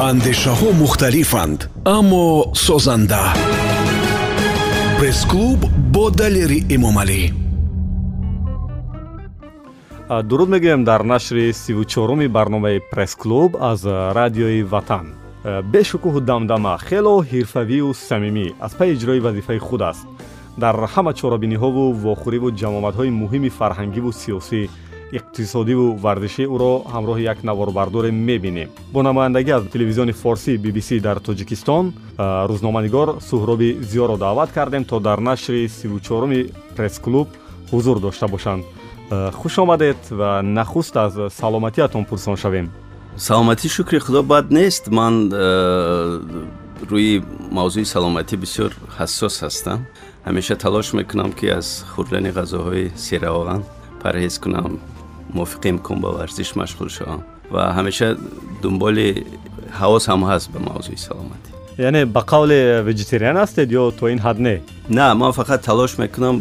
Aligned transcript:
андешаҳо 0.00 0.72
мухталифанд 0.72 1.70
аммо 1.86 2.50
созанда. 2.54 3.32
Пресс-клуб 4.98 5.60
бо 5.94 6.10
далери 6.10 6.66
эмомалӣ 6.74 7.22
дуруд 10.28 10.48
мегӯям 10.54 10.82
дар 10.84 11.02
нашри 11.04 11.52
сивучоруми 11.52 12.26
барномаи 12.26 12.80
пресс-клуб 12.90 13.56
аз 13.60 13.84
радиои 14.18 14.62
ватан. 14.62 15.06
Бешукӯҳу 15.72 16.20
дамдама 16.20 16.78
хело 16.86 17.22
ҳирфавию 17.30 17.94
самимӣ 18.08 18.46
аз 18.66 18.72
пай 18.78 18.88
иҷрои 18.94 19.20
вазифаи 19.20 19.58
худ 19.58 19.82
аст. 19.82 20.06
Дар 20.58 20.74
ҳама 20.94 21.12
чорабиниҳову 21.20 21.84
вохӯриву 22.04 22.48
ҷамоматҳои 22.60 23.10
муҳими 23.20 23.50
фарҳангиву 23.58 24.10
сиёсӣ 24.20 24.60
иқтисодиву 25.18 25.86
варзишӣ 26.04 26.44
ӯро 26.54 26.72
ҳамроҳи 26.94 27.22
як 27.32 27.38
наворбардоре 27.48 28.10
мебинем. 28.10 28.68
Бо 28.92 29.02
намояндагӣ 29.02 29.52
аз 29.58 29.62
телевизиони 29.74 30.12
форсӣ 30.12 30.52
bbc 30.64 31.00
дар 31.06 31.18
тоҷикистон 31.26 31.84
рӯзноманигор 32.50 33.08
суҳроби 33.28 33.68
зиёро 33.90 34.16
даъват 34.18 34.50
кардем 34.56 34.84
то 34.84 35.00
дар 35.00 35.18
нашри 35.20 35.68
сивучоруми 35.68 36.40
пресс-клуб 36.76 37.28
ҳузур 37.72 37.98
дошта 38.00 38.26
бошанд. 38.28 38.64
Хуш 39.38 39.58
омадед 39.58 40.00
ва 40.10 40.42
нахуст 40.42 40.96
аз 40.96 41.12
саломатиатон 41.40 42.04
пурсон 42.04 42.36
шавем. 42.36 42.66
Саломатӣ 43.16 43.68
шукри 43.68 43.98
худо 43.98 44.22
бад 44.22 44.50
нест. 44.50 44.88
Ман 44.88 45.14
рӯи 46.90 47.22
мавзӯи 47.56 47.84
саломатӣ 47.84 48.36
бисёр 48.44 48.70
ҳассос 48.98 49.34
ҳастам. 49.44 49.78
Ҳамеша 50.26 50.54
талош 50.56 50.92
мекунам 50.98 51.30
ки 51.38 51.46
аз 51.58 51.84
хӯрдани 51.92 52.30
ғазоҳои 52.38 52.86
серавған 53.06 53.60
парҳез 54.02 54.34
кунам 54.44 54.72
мувофиқӣ 55.34 55.70
мкун 55.76 55.98
ба 56.04 56.10
варзиш 56.18 56.50
машғул 56.60 56.88
шавам 56.96 57.20
ва 57.54 57.62
ҳамеша 57.76 58.08
дунболи 58.62 59.26
ҳавосам 59.80 60.20
ҳаст 60.30 60.46
ба 60.54 60.58
мавзӯи 60.68 60.98
саломатӣ. 61.06 61.50
Яъне 61.78 62.02
ба 62.06 62.22
қавле 62.32 62.58
вегетариан 62.88 63.36
ҳастед 63.42 63.68
ё 63.80 63.90
то 63.98 64.04
ин 64.14 64.20
ҳад 64.26 64.38
не 64.46 64.56
на 64.88 65.14
ман 65.14 65.32
фақат 65.32 65.60
талош 65.68 65.92
мекунам 65.98 66.36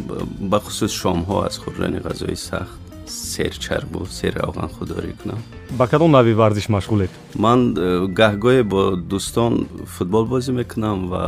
бахусус 0.53 0.91
шомҳо 1.02 1.35
аз 1.47 1.55
хӯрдани 1.63 2.00
ғазои 2.08 2.35
сахт 2.35 2.83
серчарбу 3.12 4.06
серравған 4.19 4.69
худдорӣ 4.77 5.12
кунам 5.22 5.39
ба 5.78 5.86
кадом 5.86 6.12
нави 6.12 6.33
варзиш 6.34 6.69
машғулед 6.69 7.11
ман 7.34 7.75
э, 7.77 8.06
гаҳгоҳе 8.20 8.62
бо 8.62 8.97
дӯстон 9.11 9.67
футбол 9.84 10.25
бозӣ 10.27 10.53
мекунам 10.53 11.08
ва 11.12 11.25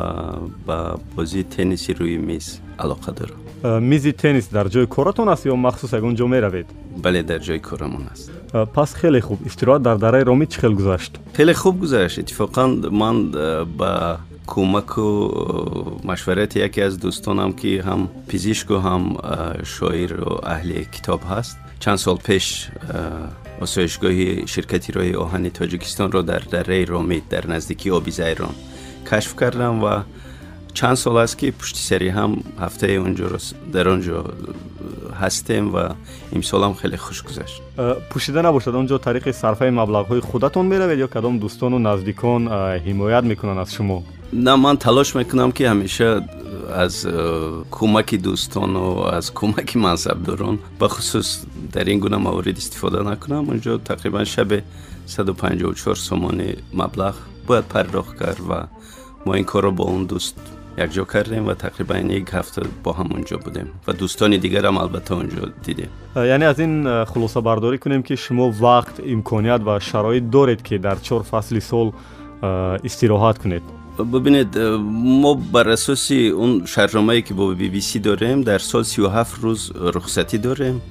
ба 0.66 1.00
бозии 1.16 1.44
тенниси 1.44 1.92
рӯи 1.92 2.18
миз 2.18 2.60
алоқа 2.78 3.12
дорам 3.18 3.40
Э, 3.62 3.78
мизи 3.80 4.12
теннис 4.12 4.48
дар 4.48 4.68
ҷои 4.68 4.86
коратон 4.86 5.28
аст 5.28 5.44
ё 5.44 5.54
махсус 5.54 5.92
ягон 5.92 6.16
ҷо 6.16 6.26
меравед 6.26 6.66
бале 6.96 7.22
дар 7.22 7.40
ҷои 7.40 7.60
корамон 7.60 8.08
аст 8.12 8.30
э, 8.52 8.66
пас 8.66 8.94
хеле 8.94 9.20
хуб 9.20 9.38
истироҳат 9.44 9.82
дар 9.82 9.98
дараи 9.98 10.24
ромӣ 10.24 10.46
чӣ 10.46 10.60
хел 10.60 10.72
гузашт 10.72 11.20
хеле 11.36 11.52
хуб 11.54 11.76
гузашт 11.80 12.18
иттифоқан 12.18 12.88
ман 12.90 13.16
э, 13.34 13.64
ба 13.64 14.20
кӯмаку 14.46 16.00
машварати 16.02 16.58
яке 16.58 16.80
аз 16.88 16.94
дӯстонам 16.96 17.52
ки 17.52 17.70
ҳам 17.84 18.08
пизишку 18.28 18.74
ҳам 18.86 19.04
шоиру 19.64 20.40
аҳли 20.54 20.88
китоб 20.94 21.20
چند 21.79 21.95
سال 21.95 22.15
پیش 22.15 22.67
آسایشگاه 23.61 24.45
شرکتی 24.45 24.91
رای 24.91 25.15
آهن 25.15 25.49
تاجیکستان 25.49 26.11
را 26.11 26.21
در 26.21 26.39
دره 26.39 26.85
رامید 26.85 27.27
در 27.29 27.47
نزدیکی 27.47 27.91
آبی 27.91 28.11
زیران 28.11 28.55
کشف 29.11 29.39
کردم 29.39 29.83
و 29.83 29.99
چند 30.73 30.95
سال 30.95 31.17
است 31.17 31.37
که 31.37 31.51
پشت 31.51 31.75
سری 31.75 32.09
هم 32.09 32.37
هفته 32.59 32.87
اونجا 32.87 33.29
در 33.73 33.89
اونجا 33.89 34.25
هستیم 35.21 35.75
و 35.75 35.89
امسال 36.33 36.63
هم 36.63 36.73
خیلی 36.73 36.97
خوش 36.97 37.23
گذشت. 37.23 37.61
پوشیده 38.09 38.41
نباشد. 38.41 38.75
اونجا 38.75 38.97
طریق 38.97 39.31
صرفه 39.31 39.65
مبلغ 39.65 40.07
های 40.07 40.19
خودتون 40.19 40.65
می‌روید 40.65 40.99
یا 40.99 41.07
کدام 41.07 41.39
دوستان 41.39 41.73
و 41.73 41.79
نزدیکان 41.79 42.47
حمایت 42.87 43.23
می‌کنن 43.23 43.57
از 43.57 43.73
شما؟ 43.73 44.03
نه 44.33 44.55
من 44.55 44.77
تلاش 44.77 45.15
می‌کنم 45.15 45.51
که 45.51 45.69
همیشه 45.69 46.21
از 46.73 47.07
کمک 47.71 48.15
دوستان 48.15 48.75
و 48.75 48.99
از 48.99 49.33
کمک 49.33 49.77
منصب 49.77 50.23
دارون 50.23 50.59
به 50.79 50.87
خصوص 50.87 51.45
در 51.71 51.83
این 51.83 51.99
گونه 51.99 52.17
موارد 52.17 52.57
استفاده 52.57 53.09
نکنم. 53.09 53.37
اونجا 53.37 53.77
تقریبا 53.77 54.23
شب 54.23 54.47
154 55.05 55.95
سومان 55.95 56.43
مبلغ 56.73 57.15
باید 57.47 57.63
پرداخت 57.63 58.19
کرد 58.19 58.37
و 58.49 58.67
ما 59.25 59.33
این 59.33 59.43
کار 59.43 59.63
رو 59.63 59.71
با 59.71 59.83
اون 59.83 60.03
دوست 60.03 60.35
یک 60.77 60.93
جا 60.93 61.03
کردیم 61.03 61.47
و 61.47 61.53
تقریبا 61.53 61.97
یک 61.97 62.29
هفته 62.33 62.61
با 62.83 62.93
هم 62.93 63.07
اونجا 63.11 63.37
بودیم 63.37 63.67
و 63.87 63.93
دوستان 63.93 64.37
دیگر 64.37 64.65
هم 64.65 64.77
البته 64.77 65.13
اونجا 65.13 65.49
دیدیم. 65.63 65.89
یعنی 66.15 66.45
از 66.45 66.59
این 66.59 67.05
خلاصه 67.05 67.41
برداری 67.41 67.77
کنیم 67.77 68.01
که 68.03 68.15
شما 68.15 68.53
وقت 68.61 69.01
امکانیت 69.05 69.61
و 69.65 69.79
شرایط 69.79 70.23
دارید 70.31 70.61
که 70.61 70.77
در 70.77 70.95
چهار 70.95 71.21
فصل 71.21 71.59
سال 71.59 71.91
استراحت 72.83 73.37
کنید. 73.37 73.84
ببینید 74.03 74.57
ما 74.57 75.33
بر 75.33 75.69
اساس 75.69 76.11
اون 76.11 76.65
شرنامه 76.65 77.21
که 77.21 77.33
با 77.33 77.53
بی 77.53 77.69
بی 77.69 77.81
سی 77.81 77.99
داریم 77.99 78.41
در 78.41 78.57
سال 78.57 78.83
37 78.83 79.39
روز 79.41 79.71
رخصتی 79.75 80.37
داریم. 80.37 80.81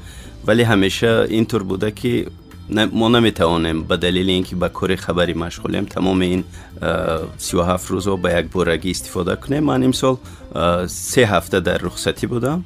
ولی 0.46 0.62
همیشه 0.62 1.26
اینطور 1.28 1.62
بوده 1.62 1.90
که 1.90 2.26
ما 2.92 3.08
نمی‌توانیم 3.08 3.82
به 3.82 3.96
دلیل 3.96 4.30
اینکه 4.30 4.56
به 4.56 4.68
کار 4.68 4.96
خبری 4.96 5.34
مشغولیم 5.34 5.84
تمام 5.84 6.20
این 6.20 6.44
37 7.36 7.90
روز 7.90 8.06
رو 8.06 8.16
به 8.16 8.38
یک 8.38 8.46
بارگی 8.52 8.90
استفاده 8.90 9.36
کنیم. 9.36 9.64
من 9.64 9.82
امسال 9.82 10.16
سه 10.86 11.26
هفته 11.26 11.60
در 11.60 11.78
رخصتی 11.78 12.26
بودم. 12.26 12.64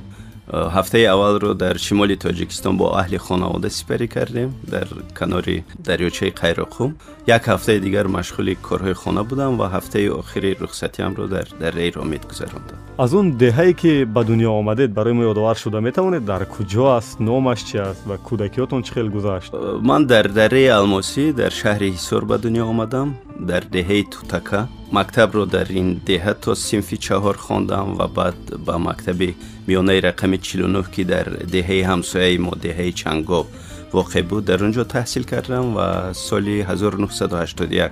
هفته 0.53 0.99
اول 0.99 1.41
رو 1.41 1.55
در 1.55 1.77
شمال 1.77 2.15
تاجیکستان 2.15 2.77
با 2.77 2.99
اهل 2.99 3.17
خانواده 3.17 3.69
سپری 3.69 4.09
کردیم 4.09 4.55
در 4.71 4.87
کنار 5.21 5.45
دریاچه 5.85 6.31
قیرقوم 6.31 6.95
یک 7.29 7.43
هفته 7.47 7.79
دیگر 7.79 8.07
مشغول 8.07 8.55
کارهای 8.55 8.95
خانه 8.95 9.23
بودم 9.23 9.61
و 9.61 9.65
هفته 9.65 10.11
آخری 10.11 10.55
رخصتی 10.55 11.03
هم 11.03 11.15
رو 11.15 11.27
در 11.27 11.45
در 11.61 11.91
رامید 11.91 12.25
میگذراندم 12.25 12.79
از 12.99 13.15
اون 13.15 13.31
دهه‌ای 13.31 13.75
که 13.75 14.07
به 14.15 14.25
دنیا 14.25 14.53
آمدید 14.53 14.95
برای 14.95 15.13
ما 15.13 15.23
یادآور 15.23 15.55
شده 15.55 15.81
می‌تونید 15.81 16.25
در 16.25 16.45
کجا 16.45 16.97
است 16.97 17.21
نامش 17.21 17.65
چی 17.65 17.79
است 17.79 18.05
و 18.09 18.17
کودکیاتون 18.17 18.83
چخیل 18.83 19.09
گذشت؟ 19.09 19.53
من 19.83 20.05
در 20.05 20.23
دره 20.23 20.75
الماسی 20.75 21.33
در 21.33 21.49
شهر 21.49 21.83
حصار 21.83 22.25
به 22.25 22.39
دنیا 22.39 22.67
آمدم. 22.67 23.15
در 23.49 23.61
دهه 23.61 24.03
توتکه 24.03 24.65
مکتب 24.93 25.33
رو 25.33 25.45
در 25.45 25.67
این 25.69 26.01
دهه 26.07 26.33
تا 26.33 26.55
سیمفی 26.55 26.97
چهار 26.97 27.37
خواندم 27.37 27.95
و 27.99 28.07
بعد 28.07 28.35
به 28.67 28.77
مکتب 28.77 29.35
میانه 29.67 30.01
رقم 30.01 30.37
49 30.37 30.85
که 30.93 31.05
در 31.05 31.23
دهه 31.23 31.91
همسایه 31.91 32.39
ما 32.39 32.51
دهه 32.63 32.91
چنگاب 32.93 33.47
واقع 33.93 34.23
بود. 34.23 34.45
در 34.45 34.63
اونجا 34.63 34.85
تحصیل 34.85 35.23
کردم 35.23 35.77
و 35.77 36.13
سال 36.13 36.49
1981 36.49 37.91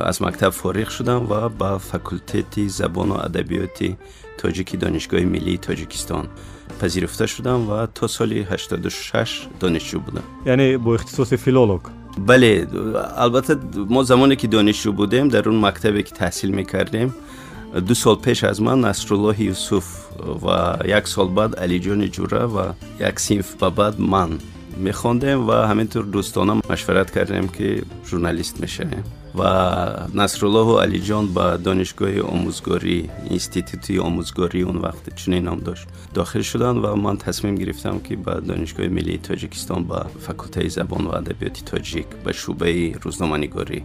از 0.00 0.22
مکتب 0.22 0.48
فارغ 0.48 0.88
شدم 0.88 1.26
و 1.30 1.48
با 1.48 1.78
فکلتت 1.78 2.68
زبان 2.68 3.08
و 3.08 3.12
ادبیات 3.12 3.84
تاجیکی 4.38 4.76
دانشگاه 4.76 5.20
ملی 5.20 5.58
تاجیکستان 5.58 6.28
پذیرفته 6.80 7.26
شدم 7.26 7.70
و 7.70 7.86
تا 7.86 8.06
سال 8.06 8.32
86 8.32 9.46
دانشجو 9.60 10.00
بودم. 10.00 10.22
یعنی 10.46 10.76
با 10.76 10.94
اختصاص 10.94 11.32
فیلولوگ؟ 11.32 11.80
بله 12.26 12.66
البته 13.16 13.56
ما 13.88 14.02
زمانی 14.02 14.36
که 14.36 14.46
دانشجو 14.46 14.92
بودیم 14.92 15.28
در 15.28 15.48
اون 15.48 15.60
مکتبی 15.66 16.02
که 16.02 16.10
تحصیل 16.10 16.50
می‌کردیم 16.50 17.14
دو 17.86 17.94
سال 17.94 18.16
پیش 18.16 18.44
از 18.44 18.62
من 18.62 18.80
نصرالله 18.80 19.40
یوسف 19.40 19.84
و 20.46 20.76
یک 20.84 21.08
سال 21.08 21.28
بعد 21.28 21.56
علی 21.56 21.78
جان 21.78 22.10
جورا 22.10 22.48
و 22.48 22.74
یک 23.00 23.20
سیف 23.20 23.54
بعد 23.54 24.00
من. 24.00 24.38
میخوندیم 24.76 25.48
و 25.48 25.52
همینطور 25.52 26.04
دوستانم 26.04 26.60
مشورت 26.70 27.10
کردیم 27.10 27.48
که 27.48 27.82
ژورنالیست 28.06 28.60
میشه. 28.60 28.86
و 29.38 29.42
نصرالله 30.14 30.58
و 30.58 30.78
علی 30.78 31.00
جان 31.00 31.34
به 31.34 31.56
دانشگاه 31.56 32.20
آموزگاری 32.20 33.10
اینستیتوتی 33.30 33.98
آموزگاری 33.98 34.62
اون 34.62 34.76
وقت 34.76 35.14
چنین 35.14 35.44
نام 35.44 35.58
داشت. 35.58 35.86
داخل 36.14 36.40
شدن 36.40 36.76
و 36.76 36.96
من 36.96 37.16
تصمیم 37.16 37.54
گرفتم 37.54 37.98
که 37.98 38.16
به 38.16 38.40
دانشگاه 38.40 38.88
ملی 38.88 39.18
تاجیکستان 39.18 39.84
به 39.84 40.04
فکلته 40.20 40.68
زبان 40.68 41.04
و 41.04 41.08
ادبیات 41.08 41.64
تاجیک 41.64 42.06
به 42.24 42.32
شعبه 42.32 42.92
روزنامه‌نگاری 43.02 43.84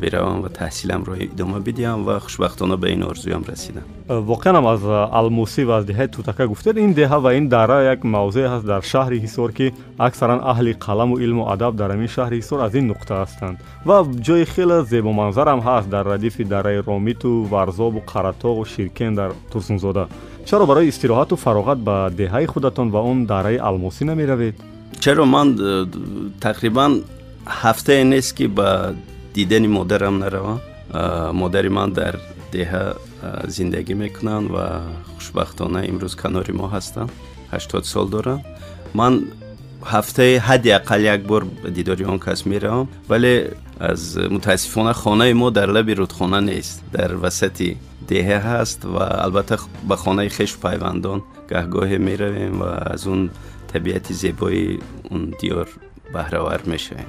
بروم 0.00 0.42
و 0.42 0.48
تحصیلم 0.48 1.02
رو 1.02 1.12
ادامه 1.20 1.58
بدیم 1.58 2.08
و 2.08 2.18
خوشبختانه 2.18 2.76
به 2.76 2.88
این 2.88 3.02
آرزویم 3.02 3.44
رسیدم. 3.48 3.82
واقعا 4.08 4.56
هم 4.56 4.66
از 4.66 4.84
الموسی 4.84 5.64
و 5.64 5.70
از 5.70 5.86
دهه 5.86 6.06
توتکه 6.06 6.46
گفتید. 6.46 6.78
این 6.78 6.92
دهه 6.92 7.14
و 7.14 7.26
این 7.26 7.48
دره 7.48 7.92
یک 7.92 8.06
موضع 8.06 8.46
هست 8.46 8.66
در 8.66 8.80
شهر 8.80 9.12
حصار 9.12 9.52
که 9.52 9.72
اکثرا 10.00 10.50
اهل 10.50 10.72
قلم 10.72 11.12
و 11.12 11.18
علم 11.18 11.38
و 11.38 11.48
ادب 11.48 11.76
در 11.76 11.90
این 11.90 12.06
شهر 12.06 12.34
حصار 12.34 12.60
از 12.60 12.74
این 12.74 12.90
نقطه 12.90 13.14
هستند. 13.14 13.60
و 13.86 14.04
جای 14.20 14.44
خیلی 14.44 14.82
زیبا 14.82 15.12
منظر 15.12 15.48
هم 15.48 15.58
هست 15.58 15.90
در 15.90 16.02
ردیف 16.02 16.40
دره 16.40 16.80
رامیت 16.80 17.24
و 17.24 17.44
ورزاب 17.44 17.96
و 17.96 18.00
قراتاق 18.00 18.58
و 18.58 18.64
شیرکن 18.64 19.14
در 19.14 19.30
ترسونزاده. 19.50 20.06
چرا 20.44 20.66
برای 20.66 20.88
استراحت 20.88 21.32
و 21.32 21.36
فراغت 21.36 21.76
به 21.76 22.10
دهه 22.16 22.46
خودتان 22.46 22.88
و 22.88 22.96
اون 22.96 23.24
دره 23.24 23.66
الموسی 23.66 24.04
نمی‌روید؟ 24.04 24.54
چرا 25.00 25.24
من 25.24 25.56
تقریبا 26.40 26.96
هفته 27.46 28.04
نیست 28.04 28.36
که 28.36 28.48
به 28.48 28.94
дидани 29.34 29.68
модарам 29.68 30.18
наравам 30.18 30.60
модари 31.32 31.68
ман 31.68 31.92
дар 31.92 32.14
деҳа 32.52 32.96
зиндагӣ 33.46 33.94
мекунанд 33.94 34.50
ва 34.50 34.82
хушбахтона 35.16 35.80
имрӯз 35.90 36.14
канори 36.22 36.52
мо 36.52 36.66
ҳастанд. 36.74 37.10
Ҳаштод 37.52 37.84
сол 37.92 38.06
доранд 38.14 38.42
ман 38.94 39.14
ҳафтаи 39.92 40.38
ҳадди 40.48 40.70
ақал 40.80 41.00
як 41.14 41.20
бор 41.30 41.42
дидори 41.76 42.04
он 42.04 42.18
кас 42.18 42.44
меравам 42.46 42.88
вале 43.08 43.52
аз 43.78 44.16
мутаассифона 44.34 44.92
хонаи 44.94 45.32
мо 45.34 45.50
дар 45.50 45.68
лаби 45.76 45.94
рудхона 45.94 46.40
нест. 46.40 46.82
Дар 46.92 47.10
васати 47.14 47.76
деҳа 48.08 48.38
ҳаст 48.48 48.80
ва 48.84 49.04
албатта 49.24 49.56
ба 49.82 49.96
хонаи 49.96 50.28
хеш 50.28 50.52
пайвандон 50.64 51.18
гаҳгоҳе 51.50 51.98
меравем 51.98 52.54
ва 52.62 52.70
аз 52.94 53.06
он 53.06 53.30
табиати 53.72 54.12
зебои 54.12 54.80
он 55.10 55.34
диёр 55.40 55.68
баҳравар 56.14 56.60
мешавем. 56.66 57.08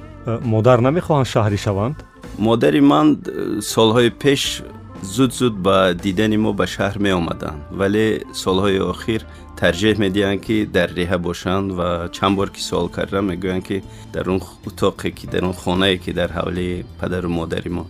Модар 0.54 0.78
намехоҳанд 0.86 1.28
шаҳрӣ 1.34 1.58
шаванд 1.66 1.96
модари 2.38 2.80
ман 2.80 3.18
э, 3.26 3.60
солҳои 3.60 4.10
пеш 4.10 4.62
зуд 5.02 5.32
зуд 5.34 5.54
ба 5.66 5.94
дидани 5.94 6.36
мо 6.36 6.52
ба 6.52 6.66
шаҳр 6.66 6.98
меомаданд. 6.98 7.60
Вале 7.70 8.22
солҳои 8.32 8.78
охир 8.92 9.20
тарҷеҳ 9.60 9.96
медиҳанд 10.04 10.40
ки 10.46 10.56
дар 10.66 10.88
реҳа 11.00 11.18
бошанд 11.18 11.72
ва 11.78 12.08
чанд 12.16 12.36
бор 12.36 12.48
ки 12.54 12.60
суол 12.68 12.88
кардам 12.88 13.24
мегӯянд 13.30 13.64
ки 13.68 13.82
дар 14.14 14.28
он 14.28 14.40
утоқе 14.68 15.10
ки 15.18 15.26
дар 15.26 15.44
он 15.44 15.54
хонае 15.62 15.98
ки 15.98 16.12
дар 16.12 16.30
ҳавлии 16.38 16.84
падару 17.00 17.28
модари 17.28 17.70
мо 17.76 17.84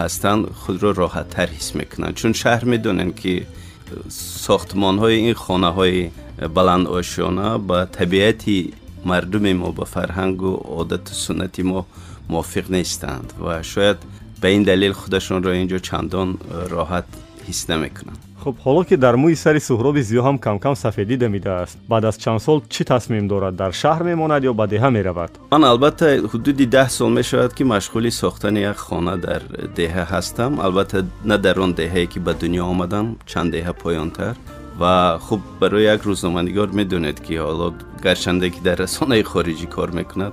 ҳастанд 0.00 0.42
худро 0.62 0.90
роҳаттар 1.02 1.48
ҳис 1.56 1.68
мекунанд. 1.80 2.16
Чун 2.20 2.32
шаҳр 2.42 2.64
медонанд 2.72 3.14
ки 3.20 3.34
сохтмонҳои 4.46 5.16
ин 5.28 5.34
хонаҳои 5.44 6.10
баландошона 6.56 7.58
ба 7.58 7.78
табиати 7.98 8.74
мардуми 9.04 9.52
мо 9.54 9.68
ба 9.78 9.84
фарҳангу 9.94 10.50
одату 10.80 11.12
суннати 11.24 11.62
мо 11.62 11.80
موافق 12.28 12.70
نیستند 12.70 13.32
و 13.44 13.62
شاید 13.62 13.96
به 14.40 14.48
این 14.48 14.62
دلیل 14.62 14.92
خودشان 14.92 15.42
را 15.42 15.52
اینجا 15.52 15.78
چندان 15.78 16.38
راحت 16.70 17.04
حس 17.48 17.70
نمی‌کنند 17.70 18.18
خب 18.44 18.56
حالا 18.56 18.84
که 18.84 18.96
در 18.96 19.14
موی 19.14 19.34
سری 19.34 19.58
سهراب 19.58 20.00
زیو 20.00 20.22
هم 20.22 20.38
کم 20.38 20.58
کم 20.58 20.74
سفیدی 20.74 21.16
دمیده 21.16 21.50
است 21.50 21.78
بعد 21.88 22.04
از 22.04 22.18
چند 22.18 22.38
سال 22.38 22.60
چی 22.68 22.84
تصمیم 22.84 23.26
دارد 23.26 23.56
در 23.56 23.70
شهر 23.70 24.02
میماند 24.02 24.44
یا 24.44 24.52
به 24.52 24.66
دهه 24.66 24.88
می‌رود 24.88 25.30
من 25.52 25.64
البته 25.64 26.22
حدود 26.28 26.56
ده 26.56 26.88
سال 26.88 27.12
می 27.12 27.24
شود 27.24 27.54
که 27.54 27.64
مشغول 27.64 28.10
ساختن 28.10 28.56
یک 28.56 28.76
خانه 28.76 29.16
در 29.16 29.42
دهه 29.74 30.14
هستم. 30.14 30.58
البته 30.58 31.02
نه 31.24 31.36
در 31.36 31.60
آن 31.60 31.72
دهه 31.72 32.06
که 32.06 32.20
به 32.20 32.32
دنیا 32.32 32.64
آمدم 32.64 33.16
چند 33.26 33.52
دهه 33.52 33.72
پایانتر. 33.72 34.34
و 34.80 35.18
خب 35.18 35.40
برای 35.60 35.94
یک 35.94 36.00
روزنامه‌نگار 36.00 36.68
می‌دونید 36.68 37.22
که 37.22 37.40
حالا 37.40 37.72
گرچند 38.04 38.52
که 38.52 38.60
در 38.60 38.74
رسانه 38.74 39.22
خارجی 39.22 39.66
کار 39.66 39.90
می‌کند 39.90 40.32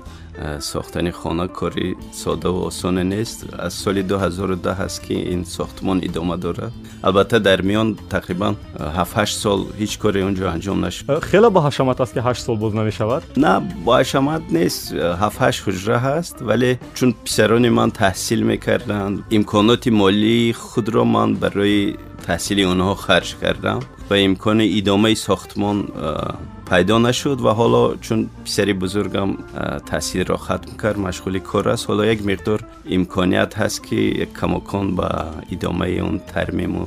ساختن 0.59 1.11
خانه 1.11 1.47
کاری 1.47 1.95
ساده 2.11 2.49
و 2.49 2.55
آسان 2.55 2.97
نیست. 3.13 3.45
از 3.59 3.73
سال 3.73 4.01
2010 4.01 4.73
هست 4.73 5.03
که 5.03 5.13
این 5.13 5.43
ساختمان 5.43 5.99
ادامه 6.03 6.37
داره. 6.37 6.71
البته 7.03 7.39
در 7.39 7.61
میان 7.61 7.97
تقریبا 8.09 8.55
7 8.95 9.17
8 9.17 9.37
سال 9.37 9.65
هیچ 9.77 9.99
کاری 9.99 10.21
اونجا 10.21 10.51
انجام 10.51 10.85
نشد. 10.85 11.19
خیلی 11.19 11.49
با 11.49 11.61
حشمت 11.67 12.01
است 12.01 12.13
که 12.13 12.21
8 12.21 12.41
سال 12.43 12.57
باز 12.57 12.75
نمی‌شود؟ 12.75 13.23
نه 13.37 13.61
با 13.85 13.97
حشمت 13.97 14.41
نیست. 14.49 14.93
7 14.93 15.41
8 15.41 15.63
حجره 15.67 15.97
هست 15.97 16.35
ولی 16.41 16.77
چون 16.93 17.13
پسران 17.25 17.69
من 17.69 17.91
تحصیل 17.91 18.43
می‌کردند 18.43 19.23
امکانات 19.31 19.87
مالی 19.87 20.53
خود 20.53 20.89
را 20.89 21.03
من 21.03 21.33
برای 21.33 21.95
تحصیل 22.23 22.59
اونها 22.59 22.95
خرج 22.95 23.35
کردم. 23.41 23.79
به 24.09 24.25
امکان 24.25 24.61
ادامه 24.61 25.13
ساختمان 25.13 25.87
پیدا 26.69 26.99
نشد 26.99 27.41
و 27.41 27.49
حالا 27.49 27.95
چون 27.95 28.29
پسری 28.45 28.73
بزرگم 28.73 29.29
تحصیل 29.85 30.25
را 30.25 30.37
ختم 30.37 30.77
کرد 30.83 30.99
مشغول 30.99 31.39
کار 31.39 31.69
است 31.69 31.87
حالا 31.87 32.05
یک 32.05 32.25
مقدار 32.25 32.63
امکانیت 32.89 33.57
هست 33.57 33.83
که 33.83 34.27
کماکان 34.41 34.95
به 34.95 35.07
ادامه 35.51 35.87
اون 35.87 36.19
ترمیم 36.19 36.75
و 36.75 36.85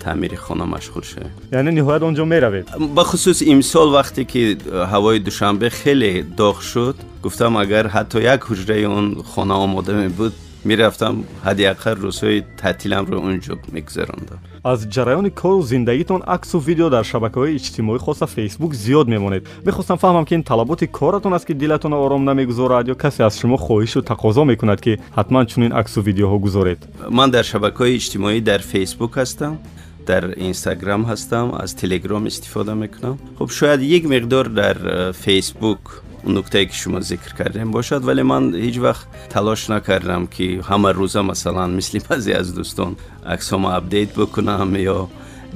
تعمیر 0.00 0.36
خانه 0.36 0.64
مشغول 0.64 1.02
شه. 1.02 1.26
یعنی 1.52 1.70
نهایت 1.70 2.02
اونجا 2.02 2.24
می‌روید 2.24 2.94
به 2.94 3.02
خصوص 3.02 3.42
امسال 3.46 3.88
وقتی 3.88 4.24
که 4.24 4.56
هوای 4.72 5.18
دوشنبه 5.18 5.68
خیلی 5.68 6.22
داغ 6.22 6.60
شد 6.60 6.94
گفتم 7.22 7.56
اگر 7.56 7.86
حتی 7.86 8.18
یک 8.20 8.40
حجره 8.50 8.76
اون 8.76 9.22
خانه 9.22 9.54
آماده 9.54 9.92
می 9.92 10.08
بود 10.08 10.32
می‌رفتم 10.66 11.24
حداقل 11.44 11.96
روزهای 11.96 12.42
تعطیلم 12.56 13.04
رو 13.06 13.18
اونجا 13.18 13.58
میگذراندم. 13.72 14.38
از 14.64 14.90
جریان 14.90 15.28
کار 15.28 15.52
و 15.52 15.62
زندگیتون 15.62 16.22
عکس 16.22 16.54
و 16.54 16.60
ویدیو 16.60 16.88
در 16.88 17.02
شبکه 17.02 17.34
های 17.34 17.54
اجتماعی 17.54 17.98
خاص 17.98 18.22
فیسبوک 18.22 18.74
زیاد 18.74 19.08
میمونید. 19.08 19.46
می‌خواستم 19.66 19.96
فهمم 19.96 20.24
که 20.24 20.34
این 20.34 20.42
طلبات 20.42 20.84
کارتون 20.84 21.32
است 21.32 21.46
که 21.46 21.54
دلتون 21.54 21.92
آرام 21.92 22.30
نمی‌گذارد 22.30 22.88
یا 22.88 22.94
کسی 22.94 23.22
از 23.22 23.38
شما 23.38 23.56
خواهش 23.56 23.96
و 23.96 24.00
تقاضا 24.00 24.44
می‌کند 24.44 24.80
که 24.80 24.98
حتما 25.16 25.44
چنین 25.44 25.72
عکس 25.72 25.98
و 25.98 26.02
ویدیوها 26.02 26.38
گذارید. 26.38 26.86
من 27.10 27.30
در 27.30 27.42
شبکه 27.42 27.78
های 27.78 27.94
اجتماعی 27.94 28.40
در 28.40 28.58
فیسبوک 28.58 29.10
هستم 29.16 29.58
در 30.06 30.30
اینستاگرام 30.30 31.02
هستم 31.02 31.50
از 31.50 31.76
تلگرام 31.76 32.26
استفاده 32.26 32.74
می‌کنم. 32.74 33.18
خب 33.38 33.50
شاید 33.50 33.82
یک 33.82 34.06
مقدار 34.06 34.44
در 34.44 35.12
فیسبوک 35.12 35.78
اون 36.26 36.38
نکته 36.38 36.66
که 36.66 36.72
شما 36.72 37.00
ذکر 37.00 37.34
کردیم 37.38 37.70
باشد 37.70 38.04
ولی 38.04 38.22
من 38.22 38.54
هیچ 38.54 38.78
وقت 38.78 39.06
تلاش 39.28 39.70
نکردم 39.70 40.26
که 40.26 40.60
همه 40.68 40.92
روزه 40.92 41.22
مثلا 41.22 41.66
مثل 41.66 42.00
بعضی 42.08 42.32
از 42.32 42.54
دوستان 42.54 42.96
عکس 43.26 43.52
اپدیت 43.52 44.14
بکنم 44.14 44.76
یا 44.76 45.08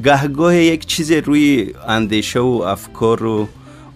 گهگاه 0.04 0.56
یک 0.56 0.86
چیز 0.86 1.12
روی 1.12 1.74
اندیشه 1.88 2.40
و 2.40 2.62
افکار 2.66 3.24
و 3.24 3.48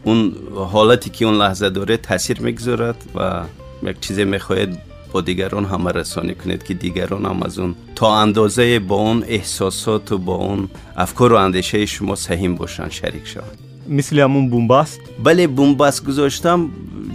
اون 0.05 0.33
حالتی 0.55 1.11
که 1.11 1.25
اون 1.25 1.35
لحظه 1.35 1.71
داره 1.71 1.97
تاثیر 1.97 2.41
می‌گذارد 2.41 3.05
و 3.15 3.43
یک 3.83 4.01
چیز 4.01 4.19
می‌خواید 4.19 4.79
با 5.13 5.21
دیگران 5.21 5.65
همه 5.65 5.91
رسانی 5.91 6.35
کنید 6.35 6.63
که 6.63 6.75
دیگران 6.75 7.25
هم 7.25 7.43
از 7.43 7.59
اون 7.59 7.75
تا 7.95 8.17
اندازه 8.17 8.79
با 8.79 8.97
اون 8.97 9.25
احساسات 9.27 10.13
و 10.13 10.19
با 10.19 10.35
اون 10.35 10.69
افکار 10.97 11.33
و 11.33 11.37
اندیشه 11.37 11.87
شما 11.87 12.15
سهیم 12.15 12.55
باشن 12.55 12.89
شریک 12.89 13.27
شوند. 13.27 13.64
مثل 13.89 14.19
همون 14.19 14.51
بومباست. 14.51 15.01
بله 15.25 15.47
بومباست 15.47 16.05
گذاشتم 16.05 16.71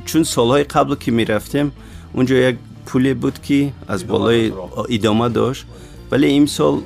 چون 0.05 0.23
سالهای 0.23 0.63
قبل 0.63 0.95
که 0.95 1.11
می‌رفتیم 1.11 1.71
اونجا 2.13 2.35
یک 2.35 2.55
پولی 2.85 3.13
بود 3.13 3.41
که 3.41 3.71
از 3.87 4.07
بالای 4.07 4.51
ادامه 4.89 5.29
داشت. 5.29 5.65
ولی 6.11 6.47
سال 6.47 6.81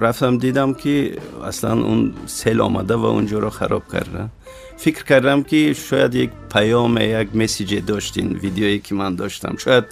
رفتم 0.00 0.38
دیدم 0.38 0.74
که 0.74 1.16
اصلا 1.44 1.72
اون 1.72 2.12
سیل 2.26 2.60
آمده 2.60 2.94
و 2.94 3.04
اونجا 3.04 3.38
رو 3.38 3.50
خراب 3.50 3.82
کرده. 3.92 4.28
فکر 4.76 5.04
کردم 5.04 5.42
که 5.42 5.72
شاید 5.72 6.14
یک 6.14 6.30
پیام 6.52 6.98
یک 7.00 7.36
مسیج 7.36 7.84
داشتین 7.86 8.32
ویدیویی 8.32 8.78
که 8.78 8.94
من 8.94 9.14
داشتم. 9.14 9.56
شاید 9.58 9.84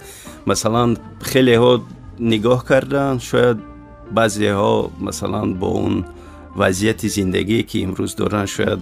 مثلا 0.47 0.95
خیلی 1.21 1.53
ها 1.53 1.81
نگاه 2.19 2.65
کردن 2.69 3.17
شاید 3.17 3.57
بعضی 4.15 4.47
ها 4.47 4.91
مثلا 5.01 5.45
با 5.45 5.67
اون 5.67 6.05
وضعیت 6.57 7.07
زندگی 7.07 7.63
که 7.63 7.83
امروز 7.83 8.15
دارن 8.15 8.45
شاید 8.45 8.79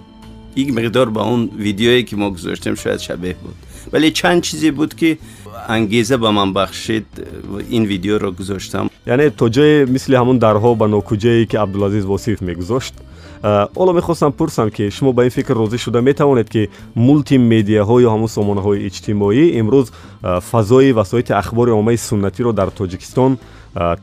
یک 0.56 0.74
مقدار 0.74 1.10
با 1.10 1.22
اون 1.22 1.50
ویدیویی 1.58 2.04
که 2.04 2.16
ما 2.16 2.30
گذاشتیم 2.30 2.74
شاید 2.74 2.98
شبیه 2.98 3.36
بود. 3.42 3.54
ولی 3.92 4.10
چند 4.10 4.40
چیزی 4.40 4.70
بود 4.70 4.94
که 4.94 5.18
انگیزه 5.68 6.16
به 6.16 6.30
من 6.30 6.52
بخشید 6.52 7.06
این 7.68 7.84
ویدیو 7.84 8.18
رو 8.18 8.32
گذاشتم. 8.32 8.90
یعنی 9.06 9.30
تو 9.30 9.48
جای 9.48 9.84
مثل 9.84 10.14
همون 10.14 10.38
درها 10.38 10.74
با 10.74 10.86
نوکوجایی 10.86 11.46
که 11.46 11.58
عبدالعزیز 11.58 12.04
وصیف 12.04 12.42
میگذاشت 12.42 12.94
حالا 13.76 13.92
می‌خواستم 13.92 14.30
پرسم 14.30 14.70
که 14.70 14.90
شما 14.90 15.12
با 15.12 15.22
این 15.22 15.28
فکر 15.28 15.54
روزی 15.54 15.78
شده 15.78 16.00
می‌توانید 16.00 16.48
که 16.48 16.68
مولتی 16.96 17.38
میدیا 17.38 17.84
ها 17.84 18.00
یا 18.00 18.12
همون 18.12 18.26
سامانه 18.26 18.60
های 18.60 18.84
اجتماعی 18.84 19.58
امروز 19.58 19.90
فضای 20.50 20.92
وسایت 20.92 21.30
اخبار 21.30 21.70
عامه 21.70 21.96
سنتی 21.96 22.42
رو 22.42 22.52
در 22.52 22.66
تاجیکستان 22.66 23.38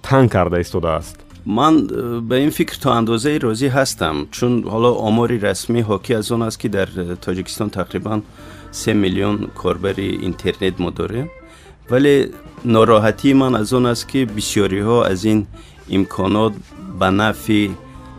تنگ 0.04 0.32
کرده 0.32 0.58
ایستاده 0.58 0.90
است. 0.90 1.23
من 1.46 1.88
به 2.28 2.36
این 2.36 2.50
فکر 2.50 2.80
تا 2.80 2.94
اندازه 2.94 3.38
راضی 3.38 3.68
هستم. 3.68 4.28
چون 4.32 4.64
حالا 4.64 4.92
آماری 4.92 5.40
رسمی 5.40 5.82
حاکی 5.82 6.14
از 6.14 6.32
آن 6.32 6.42
است 6.42 6.60
که 6.60 6.68
در 6.68 6.86
تاجیکستان 7.22 7.70
تقریبا 7.70 8.22
سه 8.72 8.94
میلیون 8.94 9.48
کاربر 9.56 9.94
اینترنت 9.98 10.82
ما 10.82 10.90
داریم 10.90 11.30
ولی 11.92 12.28
ناراحتی 12.66 13.34
من 13.34 13.56
از 13.56 13.74
آن 13.74 13.86
است 13.86 14.08
که 14.08 14.26
بسیاری 14.26 14.80
ها 14.80 15.06
از 15.06 15.26
این 15.26 15.48
امکانات 15.90 16.54
به 17.00 17.06
نفع 17.06 17.68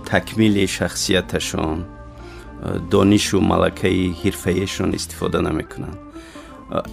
تکمیل 0.07 0.67
شخصیتشان 0.67 1.85
دانش 2.91 3.35
و 3.35 3.41
ملکه 3.41 4.11
حرفه‌ایشان 4.25 4.95
استفاده 4.95 5.41
نمی‌کنند. 5.41 5.99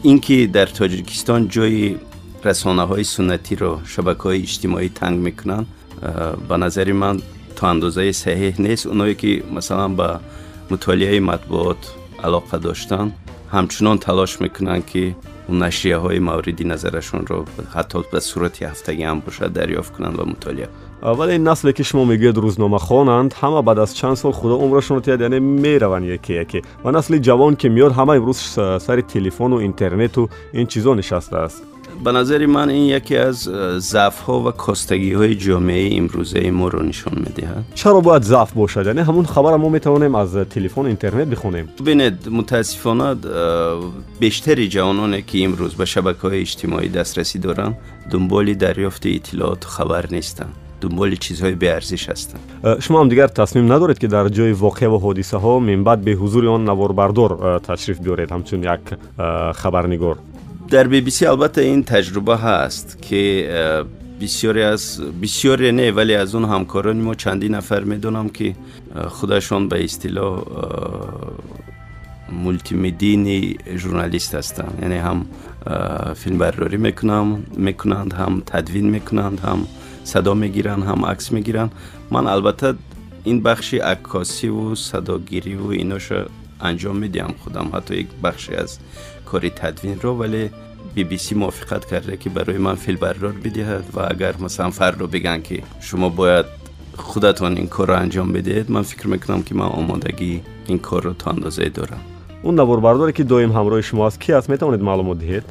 اینکه 0.03 0.47
در 0.53 0.65
تاجیکستان 0.65 1.47
جای 1.47 1.95
رسانه 2.45 2.81
های 2.81 3.03
سنتی 3.03 3.55
را 3.55 3.79
شبکه 3.85 4.23
های 4.23 4.41
اجتماعی 4.41 4.89
تنگ 4.89 5.19
می‌کنند 5.19 5.67
ба 6.48 6.58
назари 6.58 6.93
ман 6.93 7.22
то 7.58 7.67
андозаи 7.67 8.13
саҳеҳ 8.13 8.55
нест. 8.65 8.86
Оное 8.93 9.13
ки 9.15 9.43
масалан 9.50 9.96
ба 9.96 10.22
мутолиаи 10.70 11.20
матбуот 11.20 11.81
алоқа 12.25 12.58
доштанд 12.60 13.12
ҳамчунон 13.55 13.98
талош 14.00 14.39
мекунанд 14.39 14.86
ки 14.91 15.15
нашрияҳои 15.50 16.20
мавриди 16.20 16.63
назарашонро 16.74 17.38
ҳатто 17.75 18.03
ба 18.12 18.20
сурати 18.22 18.63
ҳафтагӣ 18.72 19.03
ҳам 19.10 19.20
бошад 19.25 19.51
дарёфт 19.60 19.91
кунанд 19.96 20.15
ва 20.20 20.25
мутолиа. 20.34 20.67
Вале 21.01 21.38
насле 21.38 21.74
ки 21.74 21.84
шумо 21.84 22.03
мегӯед 22.12 22.38
рӯзномахонанд 22.46 23.31
ҳама 23.41 23.62
баъд 23.67 23.79
аз 23.86 23.91
чанд 24.00 24.17
сол 24.17 24.34
худо 24.39 24.55
умрашон 24.65 25.01
тиҳад 25.01 25.22
яъне 25.27 25.39
мераванд 25.39 26.05
яке 26.17 26.34
яке. 26.43 26.60
Ва 26.84 26.91
насли 26.91 27.17
ҷавон 27.27 27.53
ки 27.60 27.67
меёд 27.75 27.93
ҳама 28.00 28.13
имрӯз 28.20 28.39
сари 28.86 29.03
телефону 29.13 29.58
интернету 29.70 30.29
ин 30.53 30.65
чизо 30.67 30.91
нишастааст 30.96 31.71
به 32.03 32.12
نظر 32.12 32.45
من 32.45 32.69
این 32.69 32.83
یکی 32.86 33.17
از 33.17 33.50
ضعف 33.77 34.19
ها 34.19 34.39
و 34.39 34.51
کستگی 34.51 35.13
های 35.13 35.36
جامعه 35.36 35.98
امروزه 35.98 36.51
ما 36.51 36.67
رو 36.67 36.83
نشان 36.83 37.13
می‌دهد. 37.15 37.65
چرا 37.75 38.00
باید 38.00 38.24
ضعف 38.24 38.53
باشد؟ 38.53 38.86
یعنی 38.86 39.00
همون 39.00 39.25
خبر 39.25 39.55
ما 39.55 39.69
می‌توانیم 39.69 40.15
از 40.15 40.36
تلفن 40.36 40.86
اینترنت 40.86 41.27
بخونیم. 41.27 41.69
ببینید 41.79 42.29
متاسفانه 42.29 43.15
بیشتری 44.19 44.67
جوانانی 44.67 45.21
که 45.21 45.43
امروز 45.43 45.74
به 45.75 45.86
شبکه 45.86 46.19
های 46.21 46.41
اجتماعی 46.41 46.89
دسترسی 46.89 47.39
دارن 47.39 47.74
دنبال 48.12 48.53
دریافت 48.53 49.05
اطلاعات 49.05 49.63
خبر 49.63 50.05
نیستند 50.12 50.53
دنبال 50.81 51.15
چیزهای 51.15 51.55
به 51.55 51.74
ارزش 51.74 52.10
هستند 52.10 52.39
شما 52.79 53.01
هم 53.01 53.10
دیگر 53.10 53.27
تصمیم 53.27 53.74
ندارید 53.74 54.00
که 54.00 54.07
در 54.07 54.29
جای 54.29 54.51
واقع 54.51 54.88
و 54.88 54.98
حادثه 54.98 55.38
ها 55.38 55.60
من 55.60 55.83
بعد 55.83 56.01
به 56.01 56.12
حضور 56.12 56.48
آن 56.48 56.63
نواربردار 56.63 57.60
تشریف 57.60 58.00
بیارید. 58.00 58.31
همچون 58.31 58.63
یک 58.63 58.79
خبرنگار. 59.55 60.17
در 60.72 60.88
بی 60.88 61.01
بی 61.01 61.12
سی 61.12 61.25
البته 61.25 61.62
این 61.62 61.84
تجربه 61.84 62.38
هست 62.38 63.01
که 63.01 63.50
بسیاری 64.22 64.62
از 64.62 65.01
بسیاری 65.22 65.72
نه 65.72 65.92
ولی 65.92 66.16
از 66.16 66.36
اون 66.36 66.46
همکاران 66.46 66.98
ما 66.98 67.16
چندی 67.16 67.50
نفر 67.50 67.84
می‌دونم 67.84 68.30
که 68.30 68.56
خودشون 69.08 69.70
به 69.70 69.84
اصطلاح 69.84 70.44
مولتی 72.32 72.75
مدینی 72.75 73.58
ژورنالیست 73.78 74.36
هستند 74.36 74.80
یعنی 74.82 74.96
هم 74.96 75.25
فیلم 76.13 76.38
برداری 76.38 76.78
می‌کنم 76.78 77.44
می‌کنند 77.58 78.13
هم 78.13 78.44
تدوین 78.46 78.90
می‌کنند 78.90 79.40
هم 79.40 79.68
صدا 80.04 80.34
می‌گیرن 80.34 80.82
هم 80.82 81.06
عکس 81.06 81.32
می‌گیرن. 81.32 81.70
من 82.12 82.28
البته 82.28 82.74
این 83.24 83.44
بخشی 83.44 83.78
عکاسی 83.78 84.48
و 84.48 84.75
صداگیری 84.75 85.56
و 85.56 85.68
ایناشو 85.68 86.25
انجام 86.62 86.96
میدیم 86.96 87.36
خودم. 87.44 87.70
حتی 87.74 87.96
یک 87.96 88.08
بخشی 88.24 88.56
از 88.56 88.78
کاری 89.31 89.50
تدوین 89.50 90.00
رو 90.01 90.17
ولی 90.17 90.50
بی 90.95 91.03
بی 91.03 91.17
سی 91.17 91.35
موافقت 91.35 91.85
کرده 91.85 92.17
که 92.17 92.29
برای 92.29 92.57
من 92.57 92.75
فیلم 92.75 93.00
بردار 93.00 93.31
بدهد 93.31 93.85
و 93.93 94.00
اگر 94.09 94.38
مثلا 94.38 94.91
رو 94.91 95.07
بگن 95.07 95.41
که 95.41 95.63
شما 95.79 96.09
باید 96.09 96.45
خودتان 96.97 97.57
این 97.57 97.67
کار 97.67 97.88
رو 97.88 97.95
انجام 98.00 98.31
بدهید 98.31 98.71
من 98.71 98.81
فکر 98.81 99.07
می‌کنم 99.07 99.43
که 99.43 99.55
من 99.55 99.65
آمادگی 99.65 100.41
این 100.67 100.79
کار 100.79 101.03
رو 101.03 101.13
تا 101.13 101.31
اندازه 101.31 101.69
دارم. 101.69 102.11
اون 102.42 102.54
نواربرداری 102.54 103.12
که 103.12 103.25
دویم 103.25 103.52
همراه 103.52 103.80
شما 103.80 104.06
است 104.06 104.21
کی 104.21 104.33
است 104.33 104.50
میتوانید 104.50 104.83
معلومات 104.83 105.18
دهید 105.18 105.42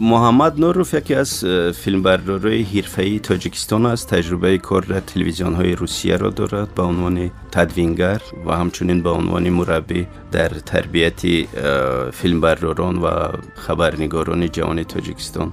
محمد 0.00 0.60
نوروف 0.60 0.94
یکی 0.94 1.14
از 1.14 1.44
فیلمبردارای 1.74 2.62
حرفه‌ای 2.62 3.18
تاجیکستان 3.18 3.86
است 3.86 4.08
تجربه 4.08 4.58
کار 4.58 4.82
در 4.82 5.00
تلویزیون 5.00 5.54
های 5.54 5.74
روسیه 5.74 6.16
را 6.16 6.30
دارد 6.30 6.74
به 6.74 6.82
عنوان 6.82 7.30
تدوینگر 7.52 8.20
و 8.46 8.56
همچنین 8.56 9.02
به 9.02 9.10
عنوان 9.10 9.48
مربی 9.48 10.06
در 10.32 10.48
تربیت 10.48 11.20
فیلمبرداران 12.12 12.96
و 12.96 13.08
خبرنگاران 13.54 14.48
جوان 14.48 14.82
تاجیکستان 14.82 15.52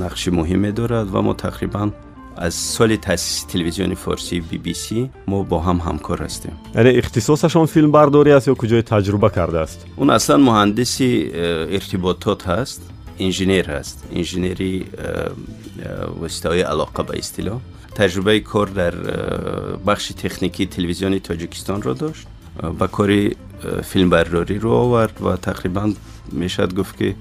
نقش 0.00 0.28
مهمی 0.28 0.72
دارد 0.72 1.14
و 1.14 1.22
ما 1.22 1.34
تقریبا 1.34 1.90
аз 2.37 2.55
соли 2.55 2.97
таъсиси 2.97 3.47
телевизиони 3.47 3.95
форсии 3.95 4.41
bbc 4.41 5.09
мо 5.27 5.43
бо 5.43 5.57
ҳам 5.67 5.79
ҳамкор 5.87 6.17
ҳастем. 6.25 6.53
Яъне 6.75 6.91
ихтисосашон 7.01 7.65
филмбардорӣ 7.73 8.31
аст 8.37 8.47
ё 8.47 8.55
куҷое 8.61 8.83
таҷруба 8.93 9.29
кардааст 9.37 9.79
он 10.01 10.09
аслан 10.17 10.41
муҳандиси 10.49 11.09
э, 11.09 11.75
иртиботот 11.77 12.41
ҳаст 12.51 12.81
инженер 13.27 13.65
ҳаст. 13.75 13.97
Инженери 14.19 14.73
э, 14.77 14.85
э, 14.85 16.09
воситаҳои 16.21 16.63
алоқа 16.73 17.01
ба 17.09 17.13
истилоҳ. 17.23 17.59
Таҷрибаи 17.99 18.39
кор 18.51 18.67
дар 18.81 18.93
бахши 19.89 20.13
техникии 20.23 20.65
телевизиони 20.75 21.19
тоҷикистонро 21.29 21.93
дошт 22.03 22.27
ба 22.79 22.87
кори 22.87 23.21
филмбардориро 23.91 24.71
овард 24.83 25.15
ва 25.25 25.33
тақрибан 25.49 25.89
می‌شد 26.31 26.75
گفت 26.75 26.97
که 26.97 27.15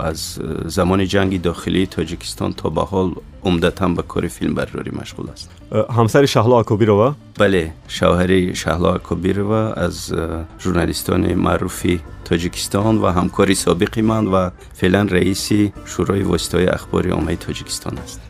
از 0.00 0.38
زمان 0.66 1.04
جنگ 1.04 1.42
داخلی 1.42 1.86
تاجیکستان 1.86 2.52
تا 2.52 2.70
به 2.70 2.82
حال 2.82 3.14
عمدتا 3.44 3.88
به 3.88 4.02
کار 4.02 4.28
فیلم 4.28 4.54
برداری 4.54 4.90
مشغول 5.00 5.26
است. 5.30 5.50
همسر 5.90 6.26
شهلا 6.26 6.58
اکوبیروا 6.58 7.14
بله 7.38 7.72
شوهر 7.88 8.54
شهلا 8.54 8.94
اکوبیروا 8.94 9.72
از 9.72 10.14
ژورنالیستان 10.60 11.34
معروفی 11.34 12.00
تاجیکستان 12.24 12.98
و 12.98 13.06
همکاری 13.06 13.54
سابق 13.54 13.98
من 13.98 14.26
و 14.26 14.50
فعلا 14.72 15.02
رئیس 15.02 15.52
شورای 15.84 16.22
واسطای 16.22 16.66
اخبار 16.66 17.10
عامه 17.10 17.36
تاجیکستان 17.36 17.98
است. 17.98 18.20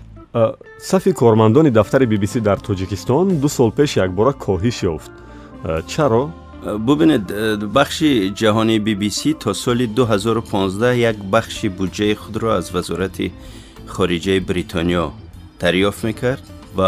صفی 0.80 1.12
کارمندان 1.12 1.70
دفتر 1.70 2.04
بی 2.04 2.16
بی 2.16 2.26
سی 2.26 2.40
در 2.40 2.56
تاجیکستان 2.56 3.28
دو 3.28 3.48
سال 3.48 3.70
پیش 3.70 3.96
یک 3.96 4.10
بار 4.10 4.32
کاهش 4.32 4.82
یافت. 4.82 5.10
چرا؟ 5.86 6.30
ببینید 6.66 7.26
بخش 7.72 8.02
جهانی 8.34 8.78
بی 8.78 8.94
بی 8.94 9.10
سی 9.10 9.34
تا 9.40 9.52
سال 9.52 9.86
2015 9.86 10.98
یک 10.98 11.16
بخش 11.32 11.66
بودجه 11.66 12.14
خود 12.14 12.36
را 12.36 12.56
از 12.56 12.74
وزارت 12.74 13.20
خارجه 13.86 14.40
بریتانیا 14.40 15.12
دریافت 15.58 16.04
می‌کرد 16.04 16.42
و 16.76 16.82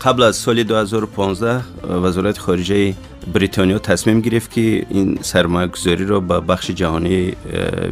قبل 0.00 0.22
از 0.22 0.36
سال 0.36 0.62
2015 0.62 1.64
وزارت 1.88 2.38
خارجه 2.38 2.94
بریتانیا 3.32 3.78
تصمیم 3.78 4.20
گرفت 4.20 4.50
که 4.50 4.86
این 4.90 5.18
سرمایه 5.22 5.68
گذاری 5.68 6.06
را 6.06 6.20
به 6.20 6.40
بخش 6.40 6.70
جهانی 6.70 7.32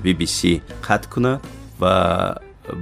بی 0.02 0.12
بی 0.12 0.26
سی 0.26 0.62
قطع 0.88 1.08
کند 1.08 1.40
و 1.80 2.34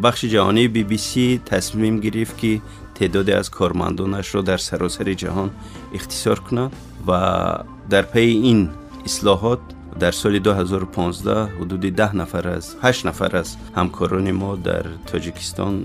بخش 0.03 0.25
جهانی 0.25 0.69
بی 0.69 0.85
بی 0.85 0.97
سی 0.97 1.41
تصمیم 1.47 2.01
گرفت 2.01 2.39
که 2.39 2.61
تعدادی 2.95 3.33
از 3.33 3.51
کارمندانش 3.51 4.35
را 4.35 4.43
در 4.43 4.57
سراسر 4.57 5.13
جهان 5.13 5.51
اختصار 5.95 6.41
کند 6.41 6.73
و 7.07 7.53
در 7.91 8.03
پی 8.03 8.21
این 8.21 8.69
اصلاحات 9.05 9.59
در 10.01 10.11
سال 10.11 10.39
2015 10.39 11.45
حدود 11.45 11.81
ده 11.81 12.17
نفر 12.17 12.49
از 12.49 12.77
8 12.83 13.07
نفر 13.07 13.37
از 13.37 13.57
همکاران 13.77 14.31
ما 14.31 14.57
در 14.57 14.85
تاجیکستان 15.07 15.85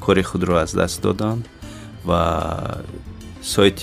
کار 0.00 0.22
خود 0.22 0.44
را 0.44 0.60
از 0.60 0.76
دست 0.76 1.02
دادند 1.02 1.48
و 2.08 2.40
سایت 3.42 3.82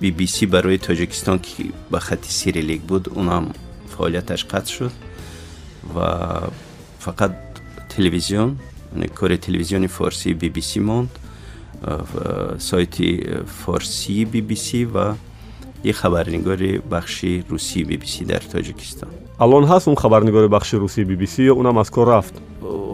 بی 0.00 0.10
بی 0.10 0.26
سی 0.26 0.46
برای 0.46 0.78
تاجیکستان 0.78 1.38
که 1.38 1.64
به 1.90 1.98
خط 1.98 2.24
سیریلیک 2.24 2.80
بود 2.80 3.08
اونم 3.08 3.50
فعالیتش 3.88 4.44
قطع 4.44 4.72
شد 4.72 4.92
و 5.96 6.00
فقط 6.98 7.34
تلویزیون 7.88 8.58
یعنی 8.94 9.08
کار 9.08 9.36
تلویزیون 9.36 9.86
فارسی 9.86 10.34
بی 10.34 10.48
بی 10.48 10.60
سی 10.60 10.80
موند 10.80 11.10
سایت 12.58 12.96
فارسی 13.44 14.24
بی 14.24 14.40
بی 14.40 14.56
سی 14.56 14.84
و 14.84 15.14
یک 15.84 15.94
خبرنگار 15.94 16.56
بخش 16.90 17.24
روسی 17.48 17.84
بی 17.84 17.96
بی 17.96 18.06
سی 18.06 18.24
در 18.24 18.38
تاجیکستان. 18.38 19.10
الان 19.40 19.64
هست 19.64 19.88
اون 19.88 19.96
خبرنگار 19.96 20.48
بخش 20.48 20.74
روسی 20.74 21.04
بی 21.04 21.16
بی 21.16 21.26
سی 21.26 21.42
یا 21.42 21.54
اونم 21.54 21.76
از 21.76 21.90
کار 21.90 22.16
رفت؟ 22.16 22.34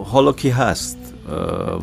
حالا 0.05 0.31
کی 0.31 0.49
هست 0.49 0.97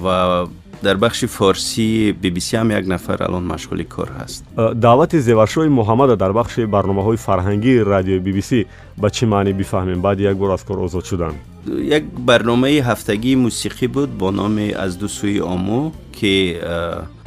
و 0.05 0.47
در 0.83 0.95
بخش 0.95 1.25
فارسی 1.25 2.13
بی 2.13 2.31
بی 2.31 2.41
سی 2.41 2.57
هم 2.57 2.71
یک 2.71 2.85
نفر 2.89 3.23
الان 3.23 3.43
مشغول 3.43 3.83
کار 3.83 4.09
هست. 4.09 4.45
دعوت 4.81 5.19
زیورشوی 5.19 5.69
محمد 5.69 6.19
در 6.19 6.33
بخش 6.33 6.59
برنامه 6.59 7.03
های 7.03 7.17
فرهنگی 7.17 7.79
رادیو 7.79 8.21
بی 8.21 8.33
بی 8.33 8.41
سی 8.41 8.67
به 9.03 9.11
چه 9.11 9.27
معنی 9.27 9.53
بفهمیم 9.53 10.03
بعد 10.03 10.21
یک 10.21 10.37
بار 10.37 10.51
از 10.51 10.65
کار 10.65 10.81
آزاد 10.81 11.05
شدن. 11.05 11.33
یک 11.67 12.05
برنامه 12.27 12.69
هفتگی 12.69 13.35
موسیقی 13.35 13.87
بود 13.87 14.19
با 14.19 14.31
نام 14.31 14.71
از 14.77 14.99
دو 14.99 15.09
سوی 15.09 15.41
آمو 15.41 15.91
که 16.13 16.61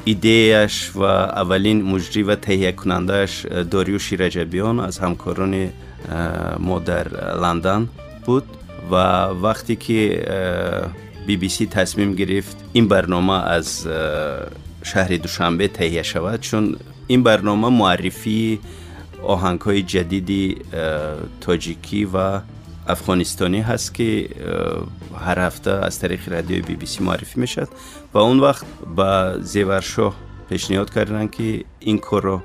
ایدهش 0.05 0.91
و 0.95 1.01
اولین 1.03 1.81
مجری 1.81 2.23
و 2.23 2.35
تهیه 2.35 2.71
کنندهش 2.71 3.45
داریوش 3.45 4.13
رجبیان 4.13 4.79
از 4.79 4.99
همکاران 4.99 5.69
ما 6.59 6.79
در 6.79 7.07
لندن 7.35 7.89
بود 8.25 8.43
و 8.91 8.95
وقتی 9.25 9.75
که 9.75 10.25
بی 11.27 11.37
بی 11.37 11.49
سی 11.49 11.65
تصمیم 11.65 12.15
گرفت 12.15 12.57
این 12.73 12.87
برنامه 12.87 13.33
از 13.33 13.87
شهر 14.83 15.17
دوشنبه 15.17 15.67
تهیه 15.67 16.03
شود 16.03 16.39
چون 16.41 16.75
این 17.07 17.23
برنامه 17.23 17.69
معرفی 17.69 18.59
آهنگ 19.23 19.61
های 19.61 19.81
جدیدی 19.81 20.57
تاجیکی 21.41 22.05
و 22.05 22.39
افغانستانی 22.87 23.61
هست 23.61 23.93
که 23.93 24.29
هر 25.25 25.39
هفته 25.39 25.71
از 25.71 25.99
طریق 25.99 26.29
رادیو 26.29 26.65
بی 26.65 26.75
بی 26.75 26.85
سی 26.85 27.03
معرفی 27.03 27.39
می‌شد 27.39 27.67
و 28.15 28.17
اون 28.17 28.39
وقت 28.39 28.65
با 28.95 29.37
زیورشاه 29.39 30.15
پیشنهاد 30.49 30.93
کردن 30.93 31.27
که 31.27 31.63
این 31.79 31.97
کار 31.97 32.23
رو 32.23 32.41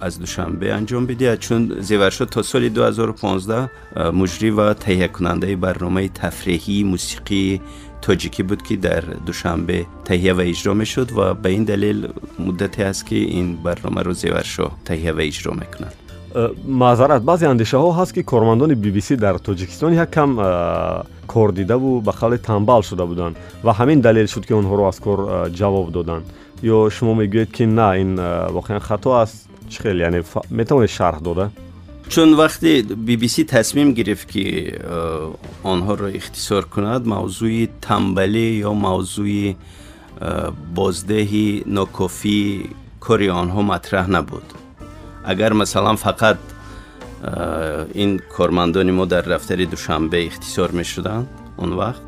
از 0.00 0.18
دوشنبه 0.18 0.74
انجام 0.74 1.06
بده. 1.06 1.36
چون 1.36 1.76
زیورشاه 1.80 2.28
تا 2.28 2.42
سال 2.42 2.68
2015 2.68 3.70
مجری 4.10 4.50
و 4.50 4.74
تهیه 4.74 5.08
کننده 5.08 5.56
برنامه 5.56 6.08
تفریحی 6.08 6.84
موسیقی 6.84 7.60
تاجیکی 8.02 8.42
بود 8.42 8.62
که 8.62 8.76
در 8.76 9.00
دوشنبه 9.00 9.86
تهیه 10.04 10.32
و 10.32 10.40
اجرا 10.40 10.74
می 10.74 10.86
شد 10.86 11.12
و 11.12 11.34
به 11.34 11.48
این 11.48 11.64
دلیل 11.64 12.08
مدتی 12.38 12.82
است 12.82 13.06
که 13.06 13.16
این 13.16 13.56
برنامه 13.56 14.02
رو 14.02 14.12
زیورشاه 14.12 14.78
تهیه 14.84 15.12
معذرت. 16.66 17.22
بعضی 17.22 17.46
اندیشه 17.46 17.76
ها 17.76 17.92
هست 17.92 18.14
که 18.14 18.22
کارمندان 18.22 18.74
بی 18.74 18.90
بی 18.90 19.00
سی 19.00 19.16
در 19.16 19.38
تاجیکستان 19.38 19.92
یک 19.94 20.10
کم 20.10 20.36
کار 21.28 21.48
دیده 21.48 21.74
و 21.74 22.00
به 22.00 22.12
خالی 22.12 22.36
تنبال 22.36 22.82
شده 22.82 23.04
بودند 23.04 23.36
و 23.64 23.72
همین 23.72 24.00
دلیل 24.00 24.26
شد 24.26 24.44
که 24.46 24.54
اونها 24.54 24.74
رو 24.74 24.82
از 24.82 25.00
کار 25.00 25.48
جواب 25.48 25.92
دادن 25.92 26.22
یا 26.62 26.88
شما 26.90 27.14
می‌گوید 27.14 27.52
که 27.52 27.66
نه 27.66 27.82
این 27.82 28.18
واقعا 28.46 28.78
خطا 28.78 29.22
است. 29.22 29.48
خیلی؟ 29.70 30.00
یعنی 30.00 30.20
ف... 30.22 30.38
شرح 30.86 31.18
داده؟ 31.18 31.50
چون 32.08 32.34
وقتی 32.34 32.82
بی 32.82 33.16
بی 33.16 33.28
سی 33.28 33.44
تصمیم 33.44 33.92
گرفت 33.92 34.28
که 34.28 34.72
آنها 35.62 35.94
را 35.94 36.06
اختصار 36.06 36.64
کند 36.64 37.06
موضوع 37.06 37.66
تنبلی 37.80 38.38
یا 38.38 38.72
موضوع 38.72 39.54
بازدهی 40.74 41.62
ناکافی 41.66 42.68
کاری 43.00 43.28
آنها 43.30 43.62
مطرح 43.62 44.10
نبود. 44.10 44.51
فقط 45.96 46.38
این 47.94 48.18
کارمندان 48.18 48.90
ما 48.90 49.04
در 49.04 49.20
دفتر 49.20 49.64
دوشنبه 49.64 50.26
اختصار 50.26 50.70
می 50.70 50.84
شدن 50.84 51.26
اون 51.56 51.72
وقت 51.72 52.00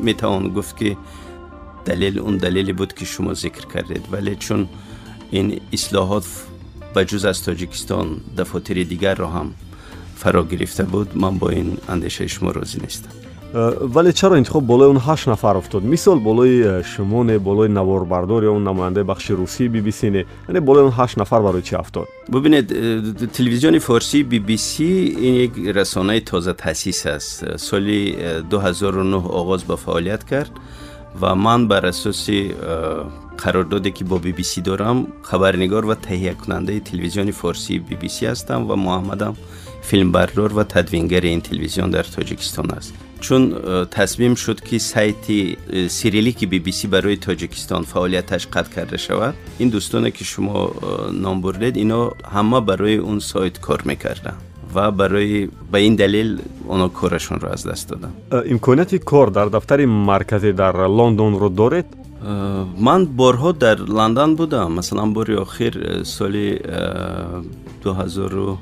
می 0.00 0.14
توان 0.14 0.48
گفت 0.48 0.76
که 0.76 0.96
دلیل 1.84 2.18
اون 2.18 2.36
دلیلی 2.36 2.72
بود 2.72 2.92
که 2.92 3.04
شما 3.04 3.34
ذکر 3.34 3.66
کردید. 3.66 4.06
ولی 4.12 4.36
چون 4.36 4.68
این 5.30 5.60
اصلاحات 5.72 6.26
بجز 6.96 7.24
از 7.24 7.42
تاجیکستان 7.42 8.20
دفاتر 8.38 8.74
دیگر 8.74 9.14
را 9.14 9.28
هم 9.28 9.54
فرا 10.16 10.44
گرفته 10.44 10.82
بود 10.82 11.16
من 11.16 11.38
با 11.38 11.48
این 11.48 11.78
اندیشه 11.88 12.26
شما 12.26 12.50
راضی 12.50 12.80
نیستم. 12.80 13.23
вале 13.53 14.13
чаро 14.13 14.37
интихоб 14.37 14.63
болои 14.63 14.89
он 14.89 14.97
ҳашт 14.97 15.27
нафар 15.27 15.57
уфтод 15.57 15.83
мисол 15.83 16.19
болои 16.19 16.83
шумоне 16.83 17.39
болои 17.39 17.67
наворбардор 17.67 18.43
ё 18.43 18.51
он 18.55 18.63
намояндаи 18.63 19.03
бахши 19.03 19.33
русии 19.33 19.67
bbc 19.67 20.09
не 20.09 20.25
яъне 20.47 20.61
болои 20.61 20.83
он 20.83 20.91
ҳашт 20.91 21.17
нафар 21.17 21.41
барои 21.41 21.63
чӣ 21.63 21.75
афтод 21.79 22.07
бубинед 22.27 22.67
телевизиони 23.31 23.79
форсии 23.79 24.23
bbc 24.23 24.83
ин 25.27 25.33
як 25.45 25.75
расонаи 25.75 26.21
тоза 26.21 26.53
таъсис 26.53 27.05
аст 27.05 27.43
соли 27.57 28.15
2009 28.51 29.25
оғоз 29.41 29.65
ба 29.65 29.77
фаъолият 29.77 30.23
кард 30.23 30.51
ва 31.15 31.35
ман 31.35 31.67
бар 31.67 31.85
асоси 31.85 32.53
қарордоде 33.37 33.91
ки 33.91 34.03
бо 34.03 34.17
bbc 34.19 34.61
дорам 34.61 35.07
хабарнигор 35.23 35.85
ва 35.85 35.95
таҳиякунандаи 35.95 36.81
телевизиони 36.81 37.31
форсии 37.31 37.81
bbc 37.89 38.29
ҳастам 38.29 38.67
ва 38.69 38.75
муҳаммадам 38.75 39.33
филмбардор 39.81 40.53
ва 40.53 40.65
тадвингари 40.65 41.29
ин 41.33 41.41
телевизион 41.41 41.89
дар 41.91 42.05
тоҷикистон 42.05 42.69
аст 42.77 43.02
чун 43.24 43.42
тасмим 43.96 44.36
шуд 44.36 44.60
ки 44.60 44.78
сайти 44.78 45.58
сирилики 45.88 46.44
bbc 46.52 46.88
барои 46.94 47.16
тоҷикистон 47.16 47.82
фаъолияташ 47.84 48.42
қатъ 48.54 48.70
карда 48.74 48.98
шавад. 48.98 49.34
Ин 49.62 49.68
дӯстоне 49.70 50.10
ки 50.16 50.24
шумо 50.24 50.72
ном 51.24 51.40
бурдед 51.40 51.76
ино 51.76 52.12
ҳама 52.34 52.60
барои 52.60 52.98
он 52.98 53.20
сайт 53.20 53.58
кор 53.58 53.80
мекарданд 53.84 54.38
ва 54.74 54.90
барои 54.90 55.50
ба 55.72 55.78
ин 55.80 55.96
далел 55.96 56.38
оно 56.68 56.90
корашонро 56.90 57.48
аз 57.54 57.62
даст 57.64 57.88
доданд 57.88 58.14
имконияти 58.54 58.98
кор 58.98 59.30
дар 59.30 59.48
дафтари 59.48 59.86
марказӣ 59.86 60.52
дар 60.52 60.74
лондонро 60.98 61.48
доред? 61.48 61.86
Ман 62.86 63.06
борҳо 63.06 63.52
дар 63.52 63.78
лондон 63.88 64.36
будам. 64.36 64.74
Масалан 64.74 65.12
бори 65.12 65.34
охир 65.36 66.02
соли 66.04 66.60
2007 67.82 68.58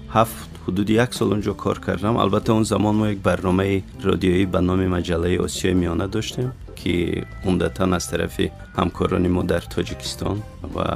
ҳудуди 0.66 0.92
як 1.04 1.14
сол 1.14 1.32
онҷо 1.36 1.54
кор 1.54 1.78
кардам. 1.80 2.14
Албатта 2.18 2.52
он 2.52 2.64
замон 2.64 2.96
мо 2.96 3.06
як 3.06 3.18
барномаи 3.18 3.84
радиоӣ 4.04 4.46
ба 4.46 4.60
номи 4.60 4.86
маҷаллаи 4.96 5.38
осиёи 5.46 5.74
миёна 5.82 6.06
доштем 6.08 6.52
ки 6.78 7.24
умдатан 7.44 7.94
аз 7.94 8.08
тарафи 8.10 8.52
ҳамкорони 8.76 9.28
мо 9.28 9.42
дар 9.42 9.62
тоҷикистон 9.74 10.36
ва 10.74 10.86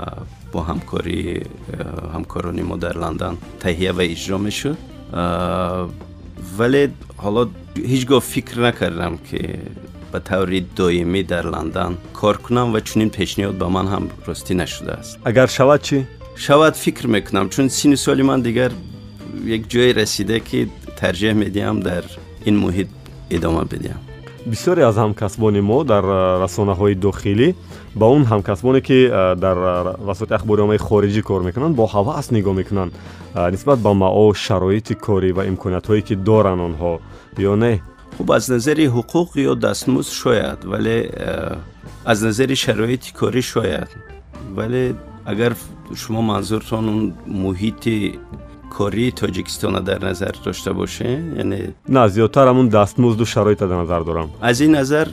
бо 0.52 0.60
ҳамкори 0.70 1.18
ҳамкорони 2.14 2.62
мо 2.70 2.76
дар 2.76 2.96
лондон 3.04 3.34
таҳия 3.64 3.92
ва 3.98 4.04
иҷро 4.14 4.38
мешуд. 4.46 4.76
Вале 6.58 6.82
ҳоло 7.24 7.42
ҳеҷ 7.90 8.02
гоҳ 8.10 8.22
фикр 8.32 8.56
накардам 8.68 9.14
ки 9.26 9.40
ба 10.12 10.18
таври 10.20 10.60
доимӣ 10.78 11.22
дар 11.32 11.44
лондон 11.54 11.92
кор 12.20 12.36
кунам 12.44 12.68
ва 12.74 12.80
чунин 12.88 13.10
пешниҳод 13.18 13.56
ба 13.62 13.68
ман 13.76 13.86
ҳам 13.92 14.04
ростӣ 14.26 14.54
нашудааст. 14.62 15.12
Агар 15.30 15.48
шавад 15.58 15.80
чӣ? 15.86 15.98
Шавад 16.46 16.74
фикр 16.84 17.06
мекунам 17.14 17.46
чун 17.54 17.66
синни 17.78 17.96
соли 17.96 18.22
ман 18.30 18.40
дигар 18.42 18.72
як 19.57 19.61
ҷое 19.71 19.89
расида 20.01 20.39
ки 20.39 20.59
тарҷеҳ 20.99 21.33
медиҳам 21.43 21.77
дар 21.89 22.03
ин 22.49 22.55
муҳит 22.63 22.89
идома 23.29 23.63
бидиҳам 23.73 24.01
бисёре 24.45 24.81
аз 24.89 24.95
ҳамкасбони 24.95 25.61
мо 25.61 25.83
дар 25.83 26.03
расонаҳои 26.43 26.95
дохилӣ 26.95 27.49
ба 27.95 28.05
он 28.15 28.23
ҳамкасбоне 28.31 28.81
ки 28.81 28.97
дар 29.43 29.57
расоити 30.09 30.33
ахбориомаи 30.33 30.77
хориҷӣ 30.77 31.21
кор 31.21 31.41
мекунанд 31.43 31.75
бо 31.75 31.85
ҳавас 31.95 32.25
нигоҳ 32.35 32.55
мекунанд 32.61 32.91
нисбат 33.53 33.79
ба 33.85 33.91
маош 33.93 34.37
шароити 34.47 34.93
корӣ 35.05 35.31
ва 35.37 35.43
имкониятҳое 35.51 36.01
ки 36.07 36.15
доранд 36.15 36.61
онҳо 36.67 36.93
ё 37.51 37.53
не 37.63 37.73
хуб 38.17 38.31
аз 38.37 38.47
назари 38.53 38.85
ҳуқуқ 38.95 39.29
ё 39.49 39.53
дастмӯз 39.65 40.07
шояд 40.21 40.59
вале 40.71 40.97
аз 42.11 42.17
назари 42.27 42.55
шароити 42.55 43.09
корӣ 43.19 43.41
шояд 43.53 43.89
вале 44.57 44.83
агар 45.25 45.53
шумо 46.01 46.21
манзуртон 46.21 46.85
он 46.93 46.99
муҳити 47.43 48.19
کاری 48.78 49.10
تاجیکستان 49.10 49.72
را 49.74 49.80
در 49.80 50.04
نظر 50.04 50.32
داشته 50.44 50.72
باشه؟ 50.72 51.10
یعنی 51.36 51.58
نه 51.88 52.08
زیادتر 52.08 52.48
همون 52.48 52.68
دستمزد 52.68 53.20
و 53.20 53.24
شرایط 53.24 53.58
در 53.58 53.80
نظر 53.82 54.00
دارم. 54.00 54.28
از 54.42 54.60
این 54.60 54.74
نظر 54.74 55.06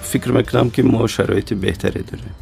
فکر 0.00 0.30
می‌کنم 0.32 0.70
که 0.70 0.82
ما 0.82 1.06
شرایط 1.06 1.54
بهتری 1.54 2.02
داریم. 2.02 2.34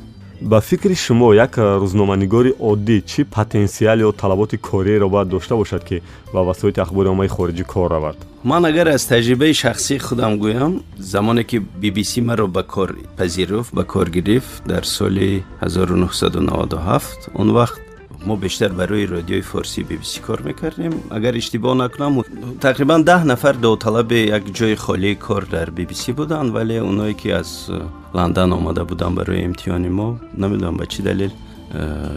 با 0.42 0.61
فکر 0.61 0.94
شما 0.94 1.35
یک 1.35 1.50
روزنامه‌نگار 1.57 2.48
عادی 2.61 3.00
چی 3.00 3.24
پتانسیل 3.24 4.03
و 4.03 4.12
طلبات 4.12 4.57
کاری 4.57 4.98
را 4.98 5.09
باید 5.09 5.29
داشته 5.29 5.55
باشد 5.55 5.85
که 5.85 6.00
با 6.33 6.50
وسایل 6.50 6.81
اخبار 6.81 7.07
عامه 7.07 7.29
خارجی 7.29 7.64
کار 7.64 7.90
رود 7.90 8.16
من 8.44 8.64
اگر 8.64 8.88
از 8.88 9.09
تجربه 9.09 9.53
شخصی 9.53 9.98
خودم 9.98 10.37
گویم 10.37 10.81
زمانی 10.98 11.44
که 11.44 11.61
بی 11.81 11.90
بی 11.90 12.05
سی 12.05 12.20
مرا 12.20 12.46
به 12.46 12.62
کار 12.62 12.94
پذیرفت 13.18 13.74
به 13.74 13.83
کار 13.83 14.09
گرفت 14.09 14.64
در 14.64 14.83
سال 14.83 15.40
1997 15.62 17.31
اون 17.35 17.50
وقت 17.50 17.83
ما 18.26 18.37
بیشتر 18.37 18.68
برای 18.68 19.06
رادیوی 19.06 19.40
فارسی 19.40 19.82
بی 19.82 19.96
بی 19.96 20.04
سی 20.04 20.20
کار 20.20 20.40
می‌کردیم. 20.40 20.92
اگر 21.10 21.34
اشتباه 21.34 21.76
نکنم 21.76 22.22
تقریبا 22.60 22.98
ده 22.98 23.24
نفر 23.24 23.52
داوطلب 23.52 24.12
یک 24.12 24.54
جای 24.54 24.76
خالی 24.76 25.14
کار 25.14 25.42
در 25.42 25.70
بی 25.70 25.84
بی 25.84 25.94
سی 25.94 26.12
بودن 26.12 26.46
ولی 26.46 26.78
اونایی 26.78 27.14
که 27.14 27.34
از 27.34 27.70
لندن 28.14 28.52
آمده 28.52 28.82
بودن 28.84 29.14
برای 29.14 29.44
امتحان 29.44 29.88
ما 29.88 30.20
نمی‌دونم 30.38 30.76
به 30.76 30.87
چی 30.87 31.02
دلیل 31.02 31.30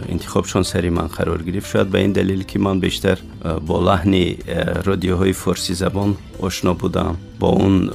انتخابشون 0.08 0.62
سری 0.62 0.90
من 0.90 1.06
قرار 1.06 1.42
گرفت. 1.42 1.70
شاید 1.70 1.90
به 1.90 1.98
این 1.98 2.12
دلیل 2.12 2.42
که 2.42 2.58
من 2.58 2.80
بیشتر 2.80 3.18
با 3.66 3.80
لحن 3.80 4.34
رادیوهای 4.84 5.32
فارسی 5.32 5.74
زبان 5.74 6.16
آشنا 6.40 6.74
بودم. 6.74 7.16
با 7.38 7.48
اون 7.48 7.90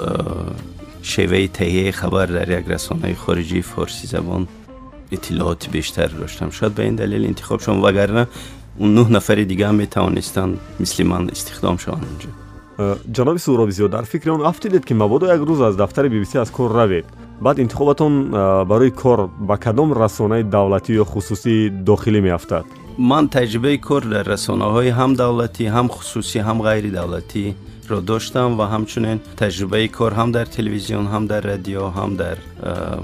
شیوه 1.02 1.48
تهیه 1.48 1.92
خبر 1.92 2.26
در 2.26 2.60
یک 2.60 2.66
رسانه 2.68 3.14
خارجی 3.14 3.62
فارسی 3.62 4.08
زبان 4.08 4.48
اطلاعات 5.14 5.70
بیشتر 5.70 6.08
داشتم. 6.08 6.50
شاید 6.50 6.76
به 6.76 6.84
این 6.84 6.96
دلیل 6.96 7.26
انتخاب 7.26 7.60
شدم 7.60 7.84
وگرنه 7.84 8.28
اون 8.78 8.94
نه 8.94 9.10
نفر 9.10 9.36
دیگه 9.36 9.68
هم 9.68 9.76
می‌توانستن 9.76 10.58
مثل 10.80 11.04
من 11.04 11.30
استخدام 11.30 11.78
شوند 11.78 12.06
اونجا 12.10 12.30
جناب 13.12 13.38
سورابی 13.38 13.72
زیاد 13.72 13.92
در 13.92 14.02
فکر 14.02 14.32
اون 14.32 14.42
افتیدید 14.42 14.86
که 14.86 14.96
مبادا 14.96 15.36
یک 15.36 15.42
روز 15.48 15.62
از 15.62 15.78
دفتر 15.78 16.08
بی 16.08 16.20
بی 16.20 16.26
سی 16.26 16.38
از 16.38 16.52
کار 16.52 16.84
روید. 16.84 17.06
بعد 17.42 17.60
انتخابتون 17.60 18.32
برای 18.64 18.90
کار 18.90 19.28
با 19.28 19.58
کدام 19.58 20.04
رسانه 20.04 20.44
دولتی 20.44 20.94
یا 20.94 21.04
خصوصی 21.04 21.70
داخلی 21.86 22.22
میافتد؟ 22.22 22.66
من 23.00 23.28
تجربه 23.28 23.78
کار 23.78 24.02
در 24.02 24.24
رسانه 24.24 24.66
های 24.66 24.90
هم 24.90 25.14
دولتی 25.14 25.66
هم 25.66 25.88
خصوصی 25.88 26.40
هم 26.40 26.62
غیر 26.62 27.02
دولتی 27.02 27.56
را 27.90 28.00
داشتم 28.00 28.60
و 28.60 28.64
همچنین 28.64 29.20
تجربه 29.38 29.88
کار 29.88 30.14
هم 30.14 30.32
در 30.32 30.46
تلویزیون 30.46 31.06
هم 31.06 31.28
در 31.28 31.42
رادیو 31.42 31.88
هم 31.88 32.16
در 32.16 32.38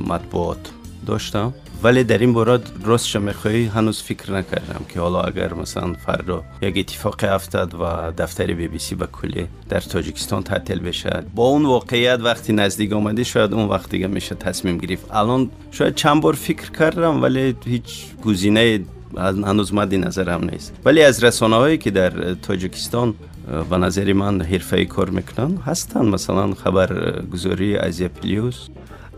مطبوعات 0.08 0.72
داشتم. 1.06 1.54
ولی 1.84 2.04
در 2.04 2.18
این 2.18 2.34
بورد 2.34 2.72
راست 2.86 3.15
میخوایی 3.15 3.65
هنوز 3.65 4.02
فکر 4.02 4.32
نکردم 4.32 4.86
که 4.89 5.00
حالا 5.00 5.22
اگر 5.22 5.54
مثلا 5.54 5.94
فردا 5.94 6.44
یک 6.62 6.78
اتفاق 6.78 7.15
افتاد 7.24 7.74
و 7.74 8.12
دفتر 8.18 8.54
بی 8.54 8.68
بی 8.68 8.80
سی 8.80 8.96
به 8.96 9.08
کلی 9.08 9.48
در 9.70 9.80
تاجیکستان 9.80 10.44
تعطیل 10.44 10.80
بشه. 10.80 11.24
با 11.36 11.44
اون 11.44 11.65
واقعیت 11.65 12.20
وقتی 12.20 12.54
نزدیک 12.54 12.94
آمده 12.94 13.24
شاید 13.24 13.54
اون 13.54 13.70
وقت 13.70 13.89
دیگه 13.89 14.08
میشه 14.08 14.36
تصمیم 14.36 14.78
گرفت. 14.78 15.06
الان 15.12 15.50
شاید 15.72 15.96
چند 15.96 16.22
بار 16.22 16.34
فکر 16.34 16.72
کردم 16.72 17.24
ولی 17.24 17.56
هیچ 17.65 18.06
گزینه 18.26 18.80
هنوز 19.18 19.74
مد 19.74 19.96
نظرم 19.96 20.50
نیست. 20.52 20.74
ولی 20.86 21.04
از 21.04 21.24
رسانه 21.24 21.56
هایی 21.56 21.78
که 21.78 21.92
در 21.92 22.34
تاجیکستان 22.34 23.13
و 23.72 23.78
نظری 23.78 24.13
من 24.13 24.42
حرفه 24.42 24.86
کار 24.86 25.10
می‌کنن 25.10 25.58
هستن. 25.58 26.06
مثلا 26.06 26.54
خبرگزاری 26.54 27.78
از 27.78 28.02
پلیوس 28.02 28.68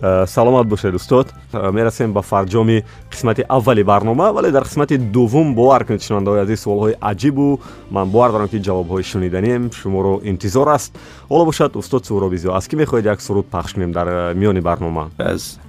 саломат 0.01 0.67
бошед 0.67 0.95
устод. 0.95 1.33
Э, 1.53 1.71
мерасем 1.71 2.13
ба 2.13 2.21
фарҷоми 2.21 2.83
қисмати 3.11 3.45
аввали 3.47 3.83
барнома 3.83 4.31
вале 4.31 4.51
дар 4.51 4.63
қисмати 4.63 4.97
дуввум 4.97 5.55
бовар 5.55 5.85
кунед 5.85 6.01
шунавандаҳои 6.01 6.41
азиз 6.41 6.65
суолҳои 6.65 6.95
аҷибу. 7.01 7.59
Ман 7.91 8.09
бовар 8.09 8.31
дорам 8.31 8.47
ки 8.47 8.57
ҷавобҳои 8.57 9.03
шуниданием 9.03 9.71
шуморо 9.71 10.21
интизор 10.23 10.67
аст. 10.67 10.97
Ҳоло 11.29 11.45
бошад 11.45 11.75
устод 11.75 12.05
суҳробизиё 12.05 12.51
аз 12.53 12.67
кӣ 12.67 12.75
мехоҳед 12.75 13.05
як 13.05 13.21
суруд 13.21 13.45
пахш 13.45 13.73
кунем 13.73 13.91
дар 13.91 14.07
э, 14.07 14.33
миёни 14.33 14.61
барнома? 14.61 15.09
Аз 15.17 15.59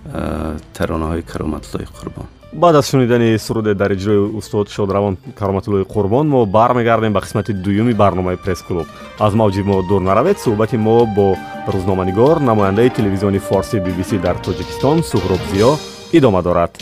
таронаҳои 0.74 1.22
кароматуллои 1.22 1.86
қурбон 1.86 2.41
баъд 2.52 2.76
аз 2.76 2.90
шунидани 2.90 3.38
суруде 3.38 3.74
дар 3.74 3.90
иҷрои 3.90 4.18
устод 4.38 4.68
шодравон 4.68 5.16
кароматуллои 5.38 5.84
қурбон 5.84 6.26
мо 6.28 6.46
бармегардем 6.46 7.12
ба 7.12 7.20
қисмати 7.20 7.52
дуюми 7.52 7.94
барномаи 7.94 8.36
пресс-клуб 8.36 8.86
аз 9.20 9.32
мавҷи 9.34 9.62
мо 9.62 9.82
дур 9.88 10.00
наравед 10.00 10.38
суҳбати 10.44 10.76
мо 10.76 11.06
бо 11.16 11.36
рӯзноманигор 11.74 12.36
намояндаи 12.40 12.90
телевизиони 12.90 13.38
форси 13.38 13.76
bbc 13.86 14.10
дар 14.26 14.36
тоҷикистон 14.46 14.98
суҳроб 15.10 15.42
зиё 15.52 15.70
идома 16.12 16.42
дорад 16.42 16.72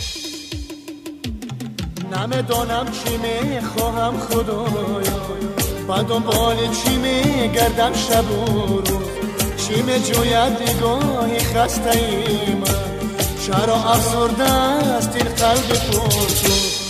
намедонам 2.14 2.86
чӣ 2.98 3.12
мехоҳам 3.24 4.14
худоё 4.26 5.18
ба 5.88 5.98
дунболи 6.08 6.66
чӣ 6.78 6.92
мегардам 7.04 7.94
шабу 8.04 8.38
рӯз 8.86 9.08
чӣ 9.62 9.76
меҷӯяд 9.86 10.52
нигоҳи 10.62 11.40
хастаи 11.52 12.54
ман 12.60 12.99
چرا 13.46 13.74
افسرده 13.74 14.52
است 14.52 15.16
این 15.16 15.24
قلب 15.24 15.68
پرسوز 15.68 16.80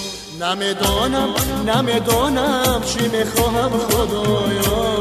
نمی‌دانم 0.40 1.28
نمی‌دانم 1.66 2.82
چی 2.84 3.08
می‌خواهم 3.08 3.70
خدایا. 3.70 5.00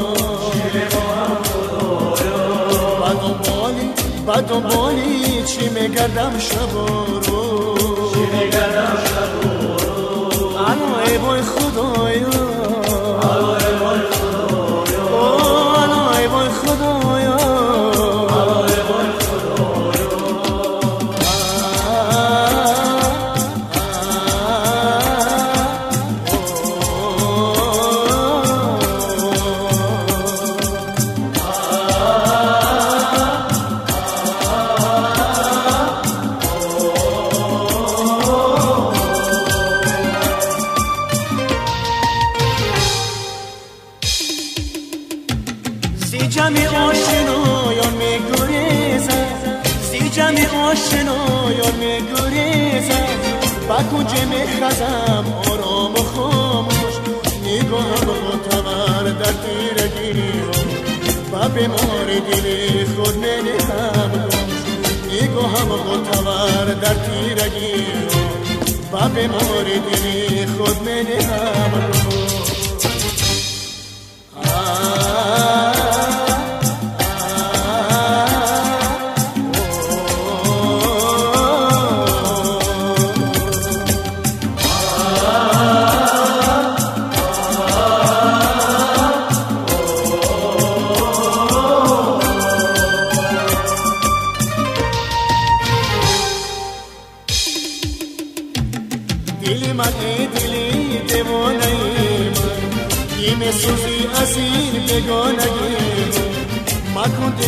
با 3.00 3.08
دنبالی 3.12 3.90
با 4.26 4.34
دنبالی 4.40 5.42
چی 5.44 5.68
میگردم 5.68 6.38
شب 6.38 6.74
و 6.74 6.86
روز 7.20 8.12
چی 8.14 8.20
میگردم 8.20 9.09
بیمار 61.54 62.06
دل 62.06 62.84
خود 62.96 63.16
ننهم 63.18 64.28
نگاهم 65.12 65.68
معتبر 65.68 66.64
در 66.64 66.94
تیرگی. 66.94 67.84
و 68.92 69.08
بیمار 69.08 69.64
دل 69.64 70.46
خود 70.46 70.88
ننهم 70.88 71.99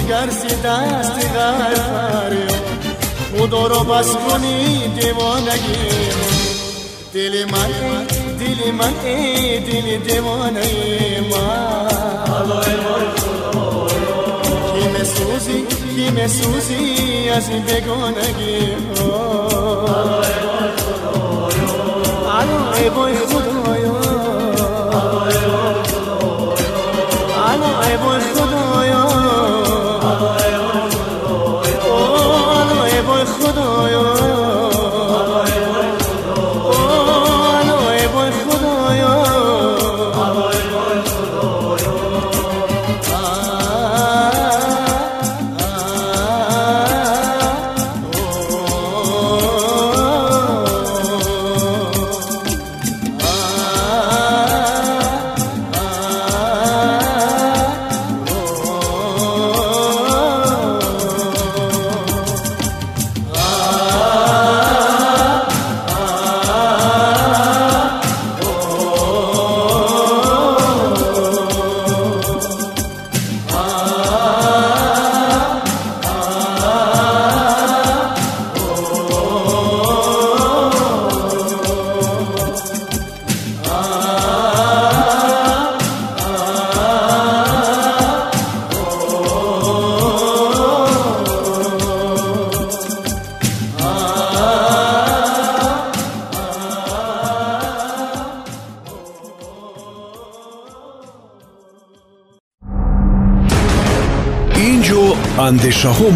ترسی 0.08 0.48
دست 0.48 1.18
غر 1.34 1.74
فریاد 1.74 2.62
خدا 3.38 3.66
رو 3.66 3.84
بس 3.84 4.10
کنی 4.10 4.88
دیوانگی 5.00 6.08
دل 7.14 7.44
من 7.44 8.06
دل 8.38 8.70
من 8.70 8.94
ای 9.04 9.60
دل 9.60 9.98
دیوانه 9.98 10.60
من 11.30 11.88
کی 14.72 14.88
مسوزی 14.88 15.66
کی 15.96 16.10
مسوزی 16.10 17.28
از 17.28 17.48
این 17.48 17.62
بگانگی 17.62 18.76
الو 22.40 22.72
ای 22.76 22.90
بای 22.90 23.14
خدایا 23.14 23.81
oh, 33.84 34.06
oh. 34.06 34.11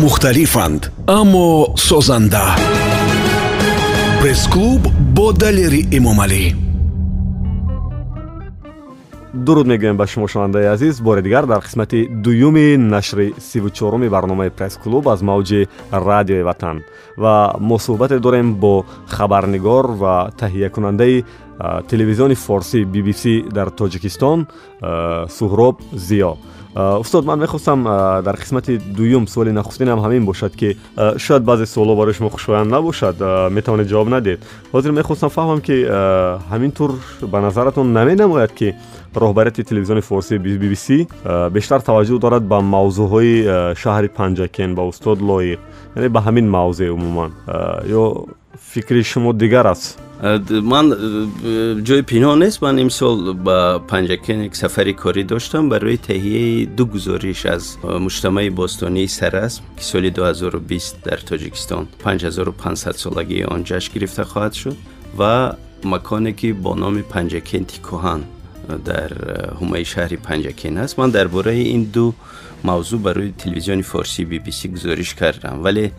Мухталифанд 0.07 0.93
аммо 1.09 1.75
созанда. 1.77 2.55
Пресс-клуб 4.21 4.83
бо 5.17 5.33
далери 5.33 5.83
эмомалӣ. 5.99 6.55
Дуруд 9.35 9.67
мегӯем 9.67 9.97
ба 9.97 10.07
шумо 10.07 10.29
шунавандаи 10.29 10.67
азиз. 10.75 11.01
Бори 11.01 11.23
дигар 11.23 11.47
дар 11.47 11.61
қисмати 11.67 12.07
дуюми 12.23 12.77
нашри 12.77 13.35
сиву 13.41 13.71
чоруми 13.71 14.09
барномаи 14.09 14.51
пресс-клуб 14.51 15.09
аз 15.13 15.23
мавҷи 15.23 15.67
радиои 15.93 16.43
ватан. 16.43 16.85
Ва 17.19 17.57
мо 17.61 17.77
суҳбате 17.79 18.21
дорем 18.21 18.55
бо 18.55 18.85
хабарнигор 19.09 19.87
ва 20.03 20.31
таҳиякунандаи 20.39 21.25
телевизиони 21.91 22.35
форсӣ 22.35 22.79
bbc 22.95 23.51
дар 23.57 23.69
тоҷикистон 23.71 24.47
суҳроб 25.37 25.77
зиё 26.09 26.33
устод 26.77 27.25
ман 27.25 27.39
мехостам 27.41 27.85
дар 27.85 28.37
қисмати 28.37 28.77
дуюм 28.79 29.27
суоли 29.27 29.51
нахустинам 29.51 30.01
ҳамин 30.01 30.25
бошад 30.25 30.53
ки 30.57 30.77
шояд 31.17 31.43
баъзе 31.43 31.65
суолҳо 31.65 31.97
барои 31.97 32.13
шумо 32.13 32.31
хушоянд 32.31 32.71
набошад 32.71 33.17
метавонед 33.51 33.89
ҷавоб 33.89 34.09
надед. 34.09 34.41
Ҳозир 34.73 34.93
мехостам 34.93 35.31
фаҳмам 35.31 35.61
ки 35.61 35.87
ҳамин 36.53 36.73
тур 36.73 36.91
ба 37.23 37.41
назаратон 37.41 37.93
наменамояд 37.93 38.53
ки 38.53 38.75
роҳбарияти 39.15 39.65
телевизиони 39.65 40.01
форсии 40.01 40.39
bbc 40.39 41.07
бештар 41.51 41.81
таваҷҷӯҳ 41.81 42.19
дорад 42.19 42.43
ба 42.43 42.61
мавзӯъҳои 42.61 43.75
шаҳри 43.83 44.09
панҷакен 44.09 44.75
ба 44.75 44.83
устод 44.83 45.19
лоиқ 45.21 45.59
яъне 45.97 46.09
ба 46.09 46.21
ҳамин 46.27 46.47
мавзеъ 46.57 46.93
умуман. 46.93 47.31
Ё 47.89 48.27
фикри 48.73 49.03
шумо 49.03 49.33
дигар 49.33 49.67
аст 49.67 49.99
من 50.63 50.97
جای 51.85 52.03
پینا 52.03 52.35
نیست. 52.35 52.63
من 52.63 52.79
امسال 52.79 53.33
با 53.33 53.79
پنجکن 53.79 54.53
سفری 54.53 54.93
کاری 54.93 55.25
داشتم. 55.25 55.69
برای 55.69 55.97
تهیه 55.97 56.67
دو 56.67 56.85
گزارش 56.85 57.47
از 57.47 57.77
مجتمع 57.85 58.51
باستانی 58.51 59.07
سرس 59.07 59.61
که 59.77 59.83
سال 59.83 60.11
2020 60.11 61.03
در 61.03 61.17
تاجیکستان 61.17 61.87
5500 61.99 62.93
سالگی 62.93 63.43
آن 63.43 63.65
جشن 63.65 63.95
گرفته 63.95 64.25
خواهد 64.25 64.53
شد 64.53 64.77
و 65.19 65.53
مکانی 65.85 66.33
که 66.33 66.53
با 66.53 66.75
نام 66.75 67.03
پنجکن 67.03 67.65
تیکوهان 67.65 68.25
در 68.85 69.13
همه 69.61 69.85
شهر 69.85 70.17
پنجاکن 70.17 70.77
است. 70.77 70.99
من 70.99 71.11
درباره 71.11 71.53
این 71.53 71.85
دو 71.85 72.15
موضوع 72.67 73.01
برای 73.01 73.33
تلویزیون 73.39 73.83
فارسی 73.83 74.25
بی 74.25 74.39
بی 74.39 74.51
سی 74.51 74.69
گزارش 74.69 75.15
کردم. 75.15 75.65
ولی 75.65 75.91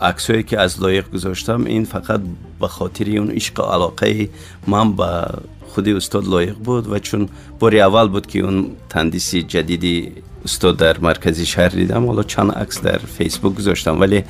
عکسایی 0.00 0.42
که 0.42 0.60
از 0.60 0.80
لایق 0.82 1.10
گذاشتم 1.10 1.64
این 1.64 1.84
فقط 1.84 2.20
به 2.60 2.68
خاطر 2.68 3.18
اون 3.18 3.30
عشق 3.30 3.60
علاقه 3.60 4.28
من 4.66 4.96
به 4.96 5.26
خودی 5.68 5.92
استاد 5.92 6.28
لایق 6.28 6.54
بود 6.54 6.92
و 6.92 6.98
چون 6.98 7.28
باری 7.58 7.80
اول 7.80 8.08
بود 8.08 8.26
که 8.26 8.38
اون 8.38 8.70
تندیسی 8.88 9.42
جدیدی 9.42 10.12
استاد 10.44 10.76
در 10.76 10.98
مرکزی 10.98 11.46
شهر 11.46 11.68
دیدم 11.68 12.06
حالا 12.06 12.22
چند 12.22 12.52
عکس 12.52 12.80
در 12.80 12.98
فیسبوک 12.98 13.54
گذاشتم. 13.54 14.00
ولی 14.00 14.24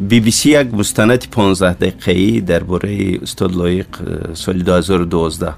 بی 0.00 0.20
بی 0.20 0.30
سی 0.30 0.50
یک 0.50 0.74
مستند 0.74 1.30
15 1.30 1.72
دقیقه‌ای 1.72 2.40
درباره 2.40 3.18
استاد 3.22 3.56
لایق 3.56 3.86
سال 4.34 4.62
2012 4.62 5.54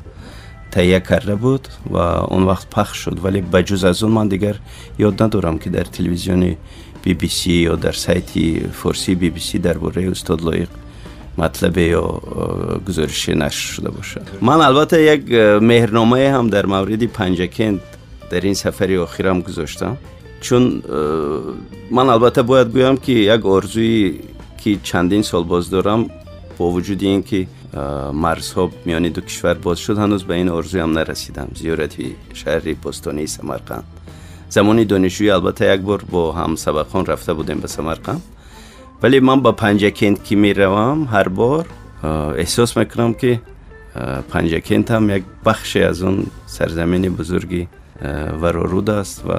таҳия 0.77 1.01
карда 1.01 1.37
буд 1.37 1.65
ва 1.95 2.27
он 2.29 2.43
вақт 2.45 2.69
пахш 2.75 2.97
шуд. 3.03 3.19
Вале 3.25 3.41
ба 3.41 3.61
ҷуз 3.63 3.83
аз 3.91 4.03
он 4.03 4.13
ман 4.13 4.29
дигар 4.29 4.57
ёд 4.99 5.15
надорам 5.21 5.59
ки 5.59 5.69
дар 5.69 5.87
телевизиони 5.89 6.59
bbc 7.05 7.41
ё 7.73 7.77
дар 7.77 7.97
сайти 7.97 8.69
форсии 8.81 9.15
bbc 9.15 9.59
дар 9.59 9.79
бораи 9.79 10.09
устод 10.09 10.41
лоиқ 10.43 10.69
матлабе 11.37 11.85
ё 12.01 12.81
гузориши 12.87 13.33
нашр 13.35 13.67
шуда 13.75 13.91
бошад. 13.91 14.25
Ман 14.41 14.61
албатта 14.61 15.01
як 15.01 15.21
меҳрномае 15.71 16.29
ҳам 16.37 16.51
дар 16.51 16.67
мавриди 16.67 17.07
панҷакент 17.09 17.81
дар 18.31 18.43
ин 18.45 18.55
сафари 18.55 18.97
охирам 18.99 19.41
гузоштам. 19.41 19.97
Чун 20.41 20.83
ман 21.91 22.11
албатта 22.11 22.43
бояд 22.45 22.69
гӯям 22.69 22.97
ки 22.99 23.13
як 23.13 23.45
орзуи 23.45 24.21
ки 24.63 24.79
чандин 24.83 25.25
сол 25.25 25.45
боз 25.45 25.69
дорам 25.69 26.11
бо 26.59 26.71
вуҷуди 26.71 27.07
ин 27.17 27.23
ки 27.23 27.49
مرزها 28.13 28.71
میانی 28.85 29.11
دو 29.11 29.21
کشور 29.21 29.55
باز 29.55 29.79
شد 29.79 29.99
هنوز 29.99 30.25
به 30.25 30.35
این 30.35 30.49
آرزوی 30.49 30.81
هم 30.81 30.93
نرسیدم. 30.93 31.49
زیارتی 31.55 32.17
شهری 32.35 32.75
بستانی 32.75 33.27
سمرقند. 33.27 33.85
زمانی 34.49 34.85
دانشجوی 34.85 35.31
البته 35.31 35.75
یک 35.75 35.81
بار 35.81 36.05
با 36.11 36.33
هم 36.33 36.57
سبقان 36.57 37.07
رفته 37.07 37.33
بودیم 37.33 37.59
به 37.59 37.69
سمرقند. 37.69 38.23
ولی 39.03 39.21
من 39.21 39.41
با 39.41 39.53
پنجکند 39.53 40.25
که 40.25 40.37
می 40.37 40.55
روم 40.55 41.09
هر 41.13 41.29
بار 41.29 41.67
احساس 42.37 42.77
می‌کنم 42.77 43.15
که 43.15 43.41
پنجکند 44.29 44.91
هم 44.91 45.11
یک 45.11 45.25
بخشی 45.45 45.83
از 45.83 46.03
اون 46.03 46.27
سرزمین 46.47 47.17
بزرگی 47.17 47.69
ورارود 48.41 48.91
است 48.91 49.25
و 49.29 49.33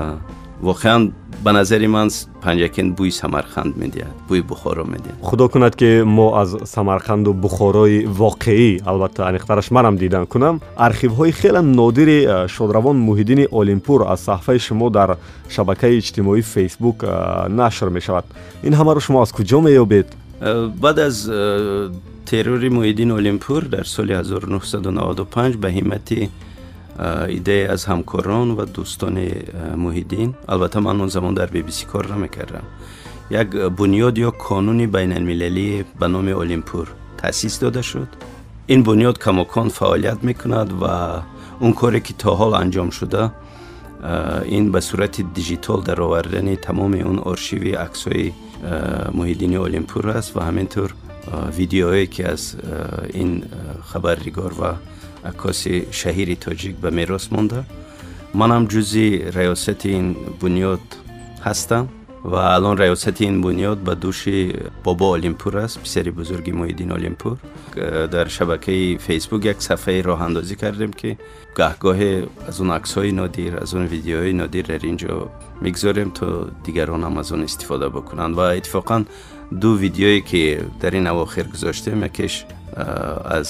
воқеан 0.61 1.13
ба 1.43 1.51
назари 1.53 1.87
ман 1.87 2.09
панҷакен 2.43 2.95
бӯи 2.97 3.11
самарқанд 3.21 3.73
медиҳад 3.81 4.15
бӯи 4.29 4.41
бухоро 4.41 4.83
медиҳад. 4.93 5.17
Худо 5.21 5.49
кунад 5.49 5.75
ки 5.75 6.03
мо 6.03 6.27
аз 6.41 6.49
самарқанду 6.75 7.33
бухорои 7.33 8.05
воқеӣ 8.05 8.81
албатта 8.85 9.21
аниқтараш 9.29 9.71
манам 9.71 9.97
дидан 9.97 10.25
кунам 10.25 10.61
архивҳои 10.77 11.31
хеле 11.31 11.61
нодири 11.61 12.19
шодравон 12.55 12.97
муҳиддини 13.07 13.45
олимпур 13.51 13.99
аз 14.07 14.19
саҳфаи 14.27 14.59
шумо 14.59 14.89
дар 14.89 15.17
шабакаи 15.49 15.97
иҷтимоии 15.99 16.41
фейсбук 16.41 17.03
нашр 17.49 17.89
мешавад. 17.89 18.25
Ин 18.63 18.73
ҳамаро 18.73 18.99
шумо 18.99 19.21
аз 19.21 19.31
куҷо 19.31 19.59
меёбед? 19.61 20.07
Э, 20.41 20.69
баъд 20.83 20.99
аз 20.99 21.27
э, 21.29 21.89
террори 22.25 22.69
муҳиддини 22.69 23.13
олимпур 23.13 23.61
дар 23.65 23.85
соли 23.85 24.13
1995 24.13 25.57
ба 25.57 25.69
ҳимати 25.69 26.29
ایده 27.27 27.67
از 27.71 27.85
همکاران 27.85 28.51
و 28.51 28.65
دوستان 28.65 29.31
محیدین. 29.77 30.35
البته 30.49 30.79
من 30.79 30.99
اون 30.99 31.07
زمان 31.07 31.33
در 31.33 31.45
بی 31.45 31.61
بی 31.61 31.71
سی 31.71 31.85
کار 31.85 32.05
می‌کردم 32.05 32.63
یک 33.31 33.47
بنیاد 33.47 34.17
یا 34.17 34.31
کانونی 34.31 34.87
بین 34.87 35.13
المللی 35.13 35.85
به 35.99 36.07
نام 36.07 36.27
اولیمپور 36.27 36.87
تأسیس 37.17 37.59
داده 37.59 37.81
شد. 37.81 38.07
این 38.67 38.83
بنیاد 38.83 39.19
کماکان 39.19 39.69
فعالیت 39.69 40.17
می‌کند 40.21 40.73
و 40.83 40.85
اون 41.59 41.73
کاری 41.73 41.99
که 41.99 42.13
تا 42.13 42.35
حال 42.35 42.53
انجام 42.53 42.89
شده 42.89 43.31
این 44.45 44.71
به 44.71 44.79
صورت 44.79 45.21
دیجیتال 45.33 45.81
در 45.81 46.01
آوردن 46.01 46.55
تمام 46.55 46.93
اون 46.93 47.19
آرشیوی 47.19 47.71
عکسای 47.71 48.31
محیدین 49.13 49.55
اولیمپور 49.55 50.09
است 50.09 50.37
و 50.37 50.39
همینطور 50.39 50.93
ویدیوهایی 51.57 52.07
که 52.07 52.31
از 52.31 52.55
این 53.13 53.43
خبرنگار 53.83 54.53
و 54.53 54.73
аккоси 55.23 55.87
шаҳири 55.91 56.35
тоҷик 56.35 56.75
ба 56.83 56.89
мерос 56.91 57.31
монда. 57.31 57.65
Манам 58.33 58.67
ҷузъи 58.67 59.31
раёсати 59.37 59.89
ин 59.99 60.07
бунёд 60.41 60.83
ҳастам 61.47 61.87
ва 62.23 62.55
алон 62.55 62.75
раёсати 62.77 63.23
ин 63.31 63.41
бунёд 63.41 63.79
ба 63.87 63.93
дӯши 63.95 64.37
бобо 64.83 65.07
олимпур 65.17 65.55
аст 65.55 65.79
писари 65.79 66.11
бузурги 66.11 66.51
муҳиддин 66.51 66.91
олимпур. 66.91 67.37
Дар 68.11 68.27
шабакаи 68.29 68.97
фейсбук 68.97 69.45
як 69.45 69.61
сафҳаи 69.61 70.01
роҳандозӣ 70.09 70.55
кардем 70.55 70.91
ки 70.99 71.17
гаҳгоҳе 71.59 72.27
аз 72.49 72.59
он 72.61 72.71
аксҳои 72.71 73.11
нодир 73.11 73.51
аз 73.63 73.73
он 73.73 73.85
видеоҳои 73.93 74.33
нодир 74.41 74.65
дар 74.73 74.83
ин 74.91 74.97
ҷо 74.97 75.13
мигзорем 75.61 76.09
то 76.11 76.49
дигарон 76.65 77.01
ҳам 77.07 77.15
аз 77.21 77.31
он 77.31 77.41
истифода 77.49 77.89
бикунанд 77.89 78.35
ва 78.35 78.57
иттифоқан 78.59 79.01
ду 79.51 79.69
видеое 79.83 80.21
ки 80.21 80.59
дар 80.81 80.93
ин 80.99 81.07
авохир 81.07 81.45
гузоштем 81.53 82.01
якеш 82.03 82.45
аз 83.37 83.49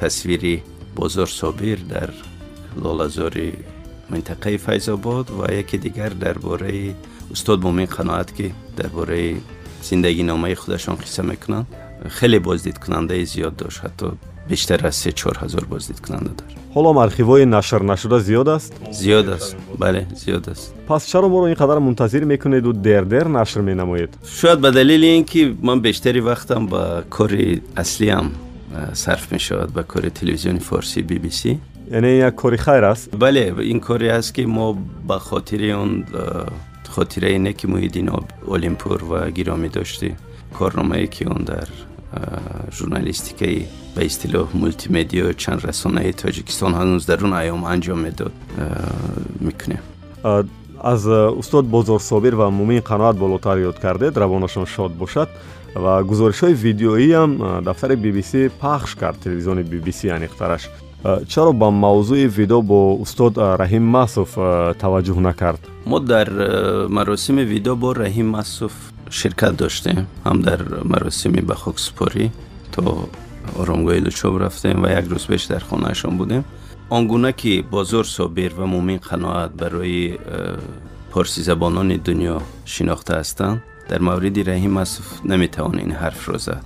тасвири 0.00 0.62
بازار 0.98 1.26
صابر 1.26 1.74
در 1.88 2.08
لالزاری 2.84 3.52
منطقه 4.10 4.56
فیض 4.56 4.88
آباد 4.88 5.30
و 5.30 5.52
یکی 5.52 5.78
دیگر 5.78 6.08
درباره 6.08 6.94
استاد 7.30 7.62
مومن 7.62 7.84
قناعت 7.84 8.34
که 8.34 8.50
درباره 8.76 9.34
زندگی 9.82 10.22
نامه 10.22 10.54
خودشان 10.54 10.96
قصه 10.96 11.22
می‌کنن. 11.22 11.66
خیلی 12.08 12.38
بازدید 12.38 12.78
کننده 12.78 13.24
زیاد 13.24 13.56
داشت. 13.56 13.84
حتی 13.84 14.06
بیشتر 14.48 14.86
از 14.86 14.94
سه 14.94 15.12
چهار 15.12 15.38
هزار 15.40 15.64
بازدید 15.64 16.00
کننده 16.00 16.24
داشت 16.24 16.56
حالا 16.74 17.02
ارخیوهای 17.02 17.46
نشر 17.46 17.82
نشده 17.82 18.18
زیاد 18.18 18.48
است؟ 18.48 18.72
زیاد 18.90 19.28
است. 19.28 19.56
بله 19.78 20.06
زیاد 20.14 20.50
است. 20.50 20.74
پس 20.88 21.06
چرا 21.06 21.28
ما 21.28 21.38
رو 21.38 21.44
اینقدر 21.44 21.78
منتظر 21.78 22.24
می‌کنید 22.24 22.66
و 22.66 22.72
در 22.72 23.00
در 23.00 23.28
نشر 23.28 23.60
می 23.60 23.74
نمایید 23.74 24.14
شاید 24.24 24.60
به 24.60 24.70
دلیل 24.70 25.04
اینکه 25.04 25.54
صرف 28.92 29.32
می 29.32 29.40
شود 29.40 29.72
به 29.72 29.82
کار 29.82 30.08
تلویزیون 30.08 30.58
فارسی 30.58 31.02
بی 31.02 31.18
بی 31.18 31.30
سی؟ 31.30 31.60
یعنی 31.90 32.08
یک 32.08 32.34
کاری 32.34 32.56
خیر 32.56 32.84
است؟ 32.84 33.18
بله 33.18 33.54
این 33.58 33.80
کاری 33.80 34.08
است 34.08 34.34
که 34.34 34.46
ما 34.46 34.78
به 35.08 35.18
خاطر 35.18 35.70
اون 35.70 36.04
خاطره 36.88 37.28
اینه 37.28 37.52
که 37.52 37.68
محی‌الدین 37.68 38.10
عالم‌پور 38.48 39.04
و 39.04 39.30
گیرامی 39.30 39.68
داشتی 39.68 40.14
کارنامه 40.54 41.06
که 41.06 41.28
اون 41.28 41.44
در 41.44 41.68
ژورنالیستیکی 42.72 43.66
به 43.94 44.04
اصطلاح 44.04 44.48
مولتی 44.54 44.92
مدیا 44.92 45.32
چند 45.32 45.66
رسانه 45.66 46.12
تاجیکستان 46.12 46.74
هنوز 46.74 47.06
در 47.06 47.24
اون 47.24 47.32
ایام 47.32 47.64
انجام 47.64 47.98
می‌داد. 47.98 48.32
می‌کنه 49.40 49.78
از 50.84 51.06
استاد 51.08 51.64
بازار 51.64 51.98
صابر 51.98 52.34
و 52.34 52.50
مومین 52.50 52.80
قناعت 52.80 53.16
بالاتر 53.16 53.58
یاد 53.58 53.78
کرده 53.78 54.10
روانشان 54.10 54.64
شاد 54.64 54.96
باشد. 54.96 55.28
و 55.84 56.02
گزارش 56.02 56.44
های 56.44 57.12
هم 57.12 57.60
دفتر 57.60 57.94
بی 57.94 58.12
بی 58.12 58.48
پخش 58.48 58.94
کرد 58.94 59.20
تلویزیون 59.20 59.62
بی 59.62 59.78
بی 59.78 59.92
سی 59.92 60.10
انیخترش 60.10 60.68
چرا 61.28 61.52
با 61.52 61.70
موضوع 61.70 62.26
ویدیو 62.26 62.62
با 62.62 62.98
استاد 63.00 63.40
رحیم 63.40 63.82
ماسوف 63.82 64.34
توجه 64.78 65.20
نکرد؟ 65.20 65.58
ما 65.86 65.98
در 65.98 66.30
مراسم 66.86 67.36
ویدیو 67.36 67.74
با 67.74 67.92
رحیم 67.92 68.26
ماسوف 68.26 68.72
شرکت 69.10 69.56
داشتیم. 69.56 70.06
هم 70.26 70.40
در 70.40 70.62
مراسم 70.84 71.32
به 71.32 71.54
خاک 71.54 71.80
سپاری 71.80 72.30
تا 72.72 73.08
آرامگاه 73.58 73.94
لچوب 73.94 74.42
رفتیم 74.42 74.82
و 74.82 74.88
یک 74.88 75.04
روز 75.04 75.26
بیش 75.26 75.44
در 75.44 75.58
خانهشان 75.58 76.16
بودیم. 76.16 76.44
آنگونه 76.90 77.32
که 77.32 77.64
بازار 77.70 78.04
صابر 78.04 78.54
و 78.58 78.66
مومین 78.66 78.98
در 83.88 84.00
مورد 84.00 84.50
رحیم 84.50 84.70
مصف 84.70 85.24
نمی‌توان 85.24 85.78
این 85.78 85.92
حرف 85.92 86.28
را 86.28 86.38
زد. 86.38 86.64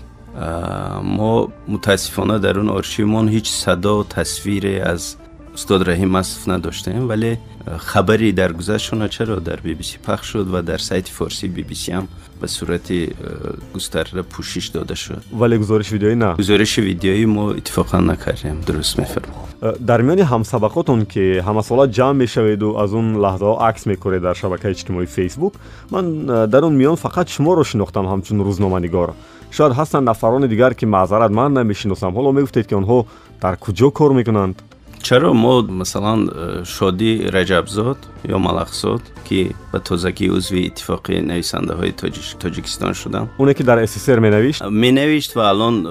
ما 1.03 1.53
متاسفانه 1.69 2.39
در 2.39 2.59
اون 2.59 2.69
آرشیومان 2.69 3.29
هیچ 3.29 3.51
صدا 3.51 3.99
و 3.99 4.05
تصویر 4.05 4.83
از 4.83 5.17
устод 5.55 5.83
раҳим 5.83 6.17
асф 6.17 6.47
надоштаем 6.47 7.07
вале 7.07 7.39
э, 7.67 7.79
хабари 7.79 8.33
даргузаштшона 8.33 9.09
чаро 9.09 9.41
дар 9.41 9.61
бибиси 9.63 9.99
пахш 9.99 10.31
шуд 10.31 10.49
ва 10.49 10.63
дар 10.63 10.81
сайти 10.81 11.11
форси 11.11 11.47
бибиси 11.47 11.91
ҳам 11.91 12.09
ба 12.41 12.49
сурати 12.49 13.13
э, 13.19 13.55
густарда 13.75 14.23
пӯшиш 14.23 14.73
дода 14.73 14.97
шуд. 14.97 15.23
Вале 15.31 15.59
гузориши 15.59 15.95
видеоӣ 15.97 16.15
на? 16.15 16.35
Гузориши 16.37 16.81
видеоӣ 16.81 17.27
мо 17.27 17.53
иттифоқан 17.53 18.01
накардем 18.01 18.63
дуруст 18.67 18.99
мефармо 18.99 19.47
э, 19.61 19.77
дар 19.79 20.01
миёни 20.03 20.25
ҳамсабақотон 20.25 21.05
ки 21.07 21.41
ҳамасола 21.41 21.87
ҷамъ 21.87 22.15
мешаведу 22.15 22.77
аз 22.79 22.93
он 22.93 23.17
лаҳзаҳо 23.17 23.57
акс 23.61 23.87
мекоред 23.87 24.23
дар 24.23 24.37
шабакаи 24.37 24.73
иҷтимоии 24.73 25.07
фейсбук 25.07 25.55
ман 25.91 26.27
дар 26.49 26.65
он 26.65 26.75
миён 26.77 26.97
фақат 26.97 27.29
шуморо 27.29 27.63
шинохтам 27.65 28.07
ҳамчун 28.07 28.41
рӯзноманигор. 28.49 29.13
Шояд 29.51 29.73
ҳастанд 29.73 30.05
нафарони 30.05 30.49
дигар 30.49 30.75
ки 30.75 30.87
маъзаратманд 30.87 31.55
намешиносам. 31.55 32.15
Ҳоло 32.15 32.33
мегуфтед 32.33 32.67
ки 32.67 32.75
онҳо 32.75 33.05
дар 33.43 33.55
куҷо 33.65 33.91
кор 33.91 34.13
мекунанд. 34.13 34.57
که 35.03 35.09
چرا 35.09 35.33
ما 35.33 35.63
مثلا 35.63 36.27
شادی 36.65 37.19
رجبزاد 37.19 37.97
یا 38.29 38.39
ملخصات 38.39 39.01
که 39.25 39.51
به 39.73 39.79
تازگی 39.79 40.29
عضو 40.29 40.57
اتفاق 40.57 41.11
نویسنده 41.11 41.75
های 41.75 41.93
تاجیکستان 42.39 42.93
شدم 42.93 43.29
اونه 43.39 43.55
که 43.55 43.65
در 43.65 43.79
اسیسر 43.79 44.19
می 44.19 44.31
نوشت؟ 44.31 44.63
می 44.63 44.93
نوشت 44.93 45.37
و 45.37 45.41
الان 45.41 45.83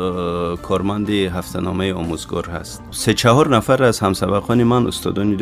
کارمند 0.56 1.10
هفتنامه 1.10 1.94
آموزگار 1.94 2.50
هست. 2.50 2.84
سه 2.92 3.14
چهار 3.14 3.56
نفر 3.56 3.84
از 3.84 4.00
همسبقان 4.00 4.64
من 4.64 4.88
استادان 4.88 5.38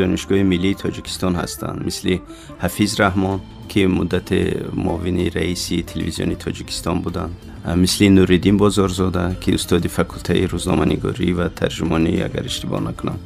мисли 7.65 8.09
нуриддин 8.09 8.57
бозорзода 8.57 9.35
ки 9.41 9.51
устоди 9.55 9.87
факултаи 9.87 10.47
рӯзноманигорӣ 10.47 11.33
ва 11.33 11.49
тарҷумонӣ 11.49 12.23
агар 12.27 12.45
иштибоҳ 12.51 12.81
накунам. 12.89 13.17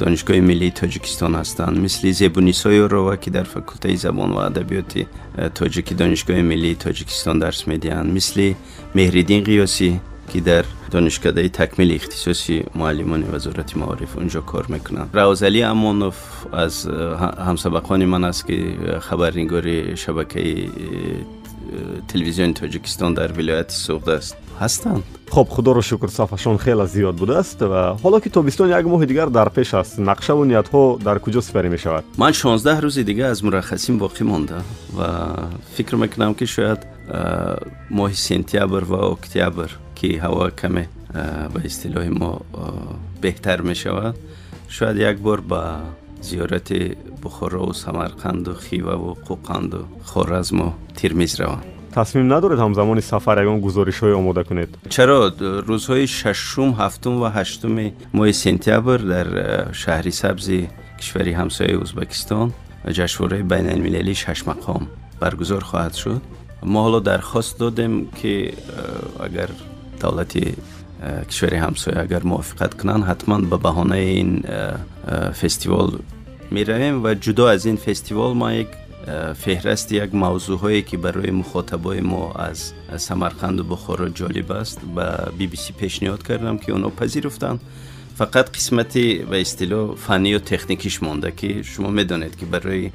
Донишгоҳи 0.00 0.40
миллии 0.40 0.72
тоҷикистон 0.80 1.32
ҳастанд. 1.40 1.76
Мисли 1.86 2.12
зебунисои 2.12 2.80
орова 2.86 3.16
ки 3.16 3.30
дар 3.30 3.46
факултаи 3.54 3.96
забон 3.96 4.30
ва 4.36 4.42
адабиёти 4.50 5.06
тоҷики 5.58 5.94
донишгоҳи 6.02 6.42
миллии 6.52 6.76
тоҷикистон 6.86 7.36
дарс 7.38 7.60
медиҳанд. 7.72 8.08
Мисли 8.18 8.56
меҳриддин 8.94 9.42
қиёсӣ 9.48 9.90
ки 10.32 10.40
дар 10.40 10.64
донишкадаи 10.92 11.48
такмили 11.48 11.94
ихтисоси 11.94 12.66
муаллимони 12.74 13.24
вазорати 13.24 13.78
маориф 13.78 14.16
унҷо 14.16 14.42
кор 14.42 14.64
мекунанд 14.68 15.14
раузалӣ 15.14 15.62
амонов 15.62 16.16
аз 16.52 16.86
ҳамсабақони 17.48 18.06
ман 18.06 18.24
аст 18.24 18.46
ки 18.46 18.58
хабарнигори 19.08 19.96
шабакаи 19.96 20.54
э, 20.66 21.22
телевизиони 22.08 22.54
тоҷикистон 22.54 23.14
дар 23.14 23.32
вилояти 23.32 23.74
суғд 23.74 24.08
аст 24.18 24.36
ҳастанд? 24.60 25.04
Хоб 25.30 25.48
худоро 25.48 25.82
шукр. 25.82 26.08
Сафашон 26.08 26.58
хеле 26.58 26.86
зиёд 26.86 27.16
будааст 27.16 27.60
ва 27.60 27.98
ҳоло 28.02 28.20
ки 28.20 28.30
тобистон 28.30 28.68
як 28.70 28.84
моҳи 28.86 29.06
дигар 29.06 29.28
дар 29.30 29.50
пеш 29.50 29.74
аст 29.74 29.98
нақшаву 29.98 30.44
ниятҳо 30.44 30.98
дар 31.02 31.18
куҷо 31.20 31.40
сипарӣ 31.40 31.68
мешавад? 31.68 32.04
Ман 32.16 32.32
16 32.32 32.80
рӯзи 32.80 33.02
дига 33.04 33.30
аз 33.30 33.42
мураххасим 33.42 33.98
боқӣ 33.98 34.22
монда 34.22 34.62
ва 34.92 35.48
фикр 35.76 35.96
мекунам 35.96 36.34
ки 36.34 36.46
шояд 36.46 36.86
моҳи 37.90 38.14
сентябр 38.14 38.82
ва 38.84 38.98
октябр 39.14 39.70
ки 39.94 40.18
ҳаво 40.18 40.50
каме 40.60 40.88
ба 41.52 41.60
истилоҳи 41.64 42.10
мо 42.10 42.40
беҳтар 43.22 43.62
мешавад 43.62 44.16
шояд 44.68 44.96
як 44.96 45.18
бор 45.18 45.40
ба 45.40 45.80
با 46.25 46.25
زیارت 46.25 46.73
بخارا 47.23 47.65
و 47.65 47.73
سمرقند 47.73 48.47
و 48.47 48.53
خیوه 48.53 48.93
و 48.93 49.13
قوقند 49.13 49.73
و 49.73 49.77
خورزم 50.03 50.61
و 50.61 50.71
تیرمیز 50.95 51.41
روان 51.41 51.61
تصمیم 51.91 52.33
ندارد 52.33 52.59
همزمان 52.59 52.99
سفر 52.99 53.43
یگان 53.43 53.59
گزارش 53.59 53.99
های 53.99 54.11
آماده 54.11 54.43
کنید 54.43 54.77
چرا 54.89 55.33
روزهای 55.39 56.07
ششم 56.07 56.69
هفتم 56.69 57.21
و 57.21 57.25
هشتم 57.25 57.91
ماه 58.13 58.31
سنتیابر 58.31 58.97
در 58.97 59.71
شهری 59.71 60.11
سبز 60.11 60.51
کشوری 60.99 61.31
همسایه 61.31 61.81
ازبکستان 61.81 62.53
جشنواره 62.87 63.43
بین 63.43 63.69
المللی 63.69 64.15
شش 64.15 64.47
مقام 64.47 64.87
برگزار 65.19 65.63
خواهد 65.63 65.93
شد 65.93 66.21
ما 66.63 66.81
حالا 66.81 66.99
درخواست 66.99 67.59
دادیم 67.59 68.09
که 68.11 68.53
اگر 69.23 69.49
دولت 69.99 70.37
کشوری 71.29 71.55
همسایه 71.55 71.99
اگر 71.99 72.23
موافقت 72.23 72.73
کنن 72.73 73.03
حتما 73.03 73.37
به 73.37 73.57
بهانه 73.57 73.97
این 73.97 74.43
فستیوال 75.41 75.99
می 76.50 76.64
رویم 76.64 77.04
و 77.04 77.14
جدا 77.14 77.50
از 77.50 77.66
این 77.66 77.76
فستیوال 77.76 78.36
ما 78.36 78.52
یک 78.52 78.68
فهرست 79.34 79.92
یک 79.92 80.14
موضوع 80.14 80.58
هایی 80.58 80.82
که 80.82 80.96
برای 80.96 81.30
مخاطبای 81.30 82.00
ما 82.00 82.32
از 82.32 82.72
سمرقند 82.96 83.60
و 83.60 83.64
بخارا 83.64 84.08
جالب 84.08 84.52
است 84.52 84.80
به 84.94 85.32
بی 85.38 85.46
بی 85.46 85.56
سی 85.56 85.72
پیشنهاد 85.72 86.26
کردم 86.26 86.58
که 86.58 86.72
اونا 86.72 86.88
پذیرفتن. 86.90 87.58
فقط 88.16 88.50
قسمت 88.50 88.98
به 88.98 89.40
اصطلاح 89.40 89.94
فنی 89.94 90.34
و 90.34 90.38
تکنیکیش 90.38 91.02
مونده 91.02 91.32
که 91.36 91.62
شما 91.62 91.90
می‌دانید 91.90 92.36
که 92.36 92.46
برای 92.46 92.90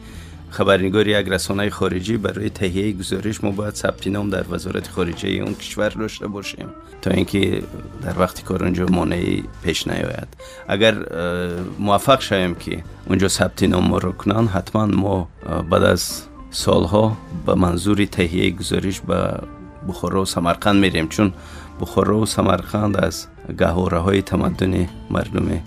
хабарнигори 0.52 1.12
як 1.12 1.28
расонаи 1.28 1.70
хориҷӣ 1.70 2.16
барои 2.18 2.50
таҳияи 2.62 2.94
гузориш 3.00 3.38
мо 3.44 3.52
бояд 3.52 3.76
сабти 3.78 4.10
ном 4.10 4.30
дар 4.30 4.46
вазорати 4.54 4.90
хориҷаи 4.96 5.42
он 5.48 5.56
кишвар 5.56 5.94
дошта 5.96 6.28
бошем 6.28 6.70
то 7.02 7.10
ин 7.10 7.26
ки 7.26 7.64
дар 8.04 8.16
вақти 8.24 8.42
кор 8.44 8.62
онҷо 8.68 8.86
монеӣ 8.90 9.44
пеш 9.64 9.86
наёяд. 9.90 10.30
Агар 10.68 10.96
э, 11.10 11.64
муваффақ 11.80 12.22
шавем 12.22 12.56
ки 12.56 12.84
онҷо 13.10 13.30
сабти 13.30 13.66
ном 13.68 13.84
моро 13.92 14.12
кунанд 14.14 14.50
ҳатман 14.56 14.90
мо 15.04 15.28
э, 15.42 15.64
баъд 15.64 15.84
аз 15.84 16.04
солҳо 16.52 17.16
ба 17.46 17.56
манзури 17.56 18.08
таҳияи 18.08 18.52
гузориш 18.52 19.02
ба 19.02 19.44
бухорову 19.88 20.26
самарқанд 20.26 20.80
мерем 20.80 21.08
чун 21.10 21.34
бухорову 21.80 22.26
самарқанд 22.26 22.94
аз 23.08 23.16
гаҳораҳои 23.50 24.22
тамаддуни 24.32 24.90
мардуми 25.10 25.64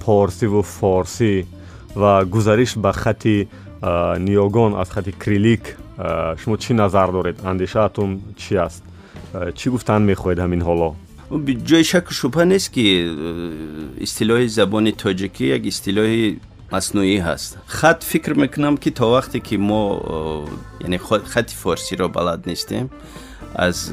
پارسی 0.00 0.46
و 0.46 0.62
فارسی 0.62 1.44
و 1.96 2.24
گزارش 2.24 2.78
به 2.78 2.92
خط 2.92 3.28
نیوگان 4.18 4.74
از 4.74 4.92
خط 4.92 5.08
کریلیک 5.24 5.60
شما 6.36 6.56
چی 6.56 6.74
نظر 6.74 7.06
دارید 7.06 7.40
اندیشهتون 7.46 8.20
چی 8.36 8.56
است 8.56 8.82
چی 9.54 9.70
گفتن 9.70 10.02
میخواهید 10.02 10.38
همین 10.38 10.62
حالا 10.62 10.92
جای 11.64 11.84
شک 11.84 12.04
شبه 12.10 12.44
نیست 12.44 12.72
که 12.72 13.14
اصطلاح 14.00 14.46
زبان 14.46 14.90
تاجیکی 14.90 15.46
یک 15.46 15.66
اصطلاح 15.66 16.32
مصنوعی 16.71 17.17
هست. 17.17 17.57
خط 17.65 18.03
فکر 18.03 18.33
می‌کنم 18.33 18.77
که 18.77 18.91
تا 18.91 19.11
وقتی 19.11 19.39
که 19.39 19.57
ما 19.57 20.01
یعنی 20.81 20.97
خط 21.25 21.49
فارسی 21.49 21.95
را 21.95 22.07
بلد 22.07 22.43
نیستیم 22.49 22.89
از 23.55 23.91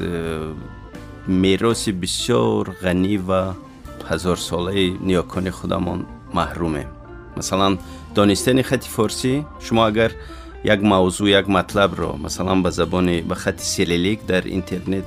میراث 1.27 1.89
بسیار 1.89 2.69
غنی 2.69 3.17
و 3.17 3.53
هزار 4.09 4.35
ساله 4.35 4.93
نیاکان 5.01 5.49
خودمان 5.49 6.05
محرومیم 6.33 6.87
مثلا 7.37 7.77
دانستن 8.15 8.61
خط 8.61 8.83
فارسی 8.83 9.45
شما 9.59 9.87
اگر 9.87 10.11
یک 10.63 10.79
موضوع 10.79 11.29
یک 11.29 11.49
مطلب 11.49 11.99
را 11.99 12.15
مثلا 12.23 12.55
به 12.55 12.69
زبان 12.69 13.21
به 13.21 13.35
خط 13.35 13.59
سیلیلیک 13.61 14.25
در 14.25 14.41
اینترنت 14.41 15.03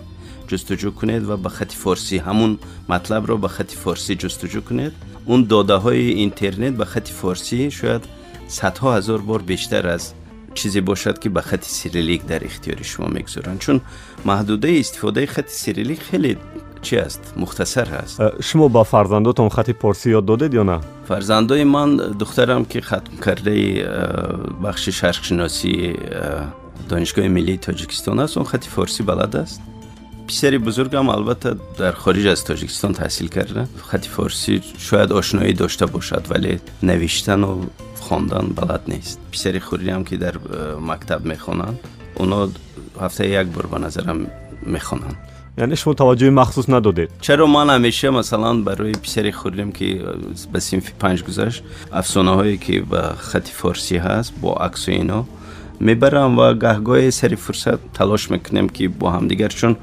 جستجو 0.52 0.90
کنید 0.90 1.28
و 1.28 1.36
به 1.36 1.48
خط 1.48 1.72
فارسی 1.72 2.18
همون 2.18 2.58
مطلب 2.88 3.28
را 3.28 3.36
به 3.36 3.48
خط 3.48 3.70
فارسی 3.70 4.14
جستجو 4.14 4.60
کنید. 4.60 4.92
اون 5.26 5.44
داده 5.44 5.74
های 5.74 6.10
اینترنت 6.10 6.72
به 6.72 6.84
خط 6.84 7.08
فارسی 7.08 7.70
شاید 7.70 8.04
صدها 8.48 8.96
هزار 8.96 9.18
بار 9.18 9.42
بیشتر 9.42 9.88
از 9.88 10.12
چیزی 10.54 10.80
باشد 10.80 11.18
که 11.18 11.28
به 11.28 11.40
خط 11.40 11.64
سیریلیک 11.64 12.26
در 12.26 12.44
اختیار 12.44 12.82
شما 12.82 13.06
می‌گذارن. 13.06 13.58
چون 13.58 13.80
محدوده 14.24 14.76
استفاده 14.78 15.26
خط 15.26 15.48
سیریلیک 15.48 16.00
خیلی 16.00 16.36
چی 16.82 16.96
است؟ 16.96 17.34
مختصر 17.36 17.86
هست 17.86 18.20
شما 18.42 18.68
با 18.68 18.84
فرزنداتون 18.84 19.48
خط 19.48 19.70
پارسی 19.70 20.10
یاد 20.10 20.26
دادید 20.26 20.54
یا 20.54 20.62
نه؟ 20.62 20.80
فرزندای 21.08 21.64
من 21.64 21.96
دخترم 21.96 22.64
که 22.64 22.80
ختم 22.80 23.16
کرده 23.24 23.84
بخش 24.64 24.88
شرق 24.88 25.22
شناسی 25.22 25.94
دانشگاه 26.88 27.28
ملی 27.28 27.56
تاجیکستان 27.56 28.18
است 28.18 28.36
اون 28.36 28.46
خط 28.46 28.64
فارسی 28.64 29.02
بلد 29.02 29.36
است. 29.36 29.60
پسری 30.28 30.58
بزرگم 30.58 31.08
البته 31.08 31.54
در 31.78 31.92
خارج 31.92 32.26
از 32.26 32.44
تاجیکستان 32.44 32.92
تحصیل 32.92 33.28
کرده 33.28 33.68
خط 33.86 34.04
فارسی 34.06 34.62
شاید 34.78 35.12
آشنایی 35.12 35.52
داشته 35.52 35.86
باشد 35.86 36.26
ولی 36.30 36.60
نوشتن 36.82 37.42
و 37.42 37.64
خواندن 38.00 38.48
بلد 38.56 38.80
نیست. 38.88 39.18
پسری 39.32 39.60
خردی 39.60 39.90
هم 39.90 40.04
که 40.04 40.16
در 40.16 40.34
مکتب 40.80 41.24
می‌خوانند 41.24 41.78
اونا 42.14 42.48
هفته 43.00 43.28
یک 43.28 43.46
بار 43.46 43.66
به 43.66 43.78
نظرم 43.78 44.26
می‌خوانند 44.62 45.16
یعنی 45.58 45.76
شما 45.76 45.94
توجه 45.94 46.30
مخصوص 46.30 46.70
ندادید؟ 46.70 47.08
چرا 47.20 47.46
من 47.46 47.70
همیشه 47.70 48.10
مثلا 48.10 48.54
برای 48.60 48.92
پسری 48.92 49.32
خردیم 49.32 49.72
که 49.72 50.04
به 50.52 50.60
صنف 50.60 50.90
پنج 50.98 51.22
گذشت 51.22 51.62
افسانه 51.92 52.30
هایی 52.30 52.58
که 52.58 52.80
به 52.80 53.02
خط 53.18 53.48
فارسی 53.48 53.96
هست 53.96 54.32
با 54.40 54.52
عکس 54.54 54.88
و 54.88 54.92
اینا 54.92 55.24
می‌برم 55.80 56.38
و 56.38 56.54
گهگاه 56.54 57.10
سری 57.10 57.36
فرصت 57.36 57.92
تلاش 57.92 58.30
می‌کنیم 58.30 58.68
که 58.68 58.88
با 58.88 59.10
هم 59.10 59.28
دیگر 59.28 59.48
چون 59.48 59.76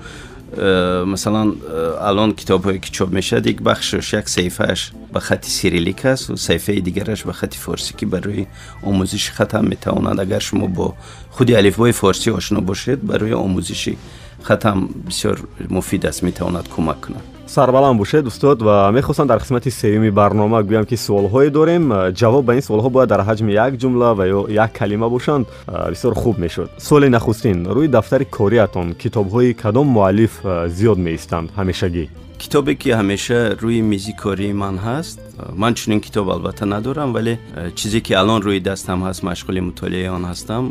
مثلا 1.07 1.53
الان 2.01 2.33
کتاب 2.33 2.63
های 2.63 2.79
که 2.79 2.89
چاپ 2.91 3.13
میشه 3.13 3.38
یک 3.38 3.62
بخشش 3.62 4.13
یک 4.13 4.29
صفحهش 4.29 4.91
به 5.13 5.19
خط 5.19 5.45
سیریلیک 5.45 6.05
است 6.05 6.29
و 6.29 6.35
صفحه 6.35 6.79
دیگرش 6.79 7.23
به 7.23 7.33
خط 7.33 7.53
فارسی 7.53 7.93
که 7.97 8.05
برای 8.05 8.45
آموزش 8.83 9.31
خط 9.31 9.55
هم 9.55 9.65
می‌تواند 9.65 10.19
اگر 10.19 10.39
شما 10.39 10.67
با 10.67 10.93
خودی 11.31 11.55
الفبای 11.55 11.91
فارسی 11.91 12.31
آشنا 12.31 12.59
باشید 12.59 13.07
برای 13.07 13.33
آموزشی 13.33 13.97
خط 14.43 14.65
هم 14.65 14.89
بسیار 15.07 15.39
مفید 15.69 16.05
است 16.05 16.23
می‌تواند 16.23 16.69
کمک 16.69 17.01
کند 17.01 17.38
сарбаланд 17.49 17.97
бошед 17.97 18.27
устод 18.27 18.62
ва 18.62 18.91
мехостам 18.93 19.27
дар 19.27 19.39
қисмати 19.41 19.69
сеюми 19.69 20.12
барнома 20.12 20.62
гӯям 20.62 20.85
ки 20.85 20.95
суолҳое 20.95 21.49
дорем. 21.49 21.91
Э, 21.91 22.12
ҷавоб 22.13 22.45
ба 22.45 22.53
ин 22.55 22.62
суолҳо 22.62 22.89
бояд 22.89 23.09
дар 23.09 23.21
ҳаҷми 23.21 23.51
як 23.51 23.73
ҷумла 23.73 24.13
ва 24.13 24.25
ё 24.27 24.51
як 24.51 24.71
калима 24.73 25.09
бошанд. 25.09 25.47
Э, 25.67 25.89
бисёр 25.89 26.13
хуб 26.13 26.38
мешуд. 26.38 26.69
Суоли 26.77 27.09
нахустин 27.09 27.65
рӯи 27.65 27.88
дафтари 27.88 28.25
кориатон 28.25 28.93
китобҳои 28.93 29.54
кадом 29.54 29.87
муаллиф 29.87 30.33
э, 30.43 30.69
зиёд 30.69 30.97
меистанд 30.97 31.50
ҳамешагӣ. 31.58 32.08
Китобе 32.37 32.75
ки 32.75 32.89
ҳамеша 32.89 33.58
рӯи 33.62 33.81
мизи 33.81 34.13
кории 34.13 34.54
ман 34.54 34.77
ҳаст 34.77 35.19
ман 35.56 35.73
чунин 35.73 36.02
китоб 36.02 36.29
албатта 36.29 36.65
надорам 36.65 37.13
вале 37.13 37.39
чизе 37.75 38.00
ки 38.02 38.13
алон 38.13 38.41
рӯи 38.41 38.60
дастам 38.60 39.00
ҳаст 39.08 39.21
машғули 39.23 39.60
мутолиаи 39.60 40.08
он 40.08 40.23
ҳастам 40.31 40.63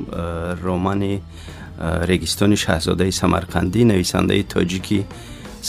романи 0.64 1.22
регистони 2.10 2.56
шаҳзодаи 2.56 3.12
самарқандӣ 3.20 3.80
нависандаи 3.84 4.42
тоҷики 4.54 5.00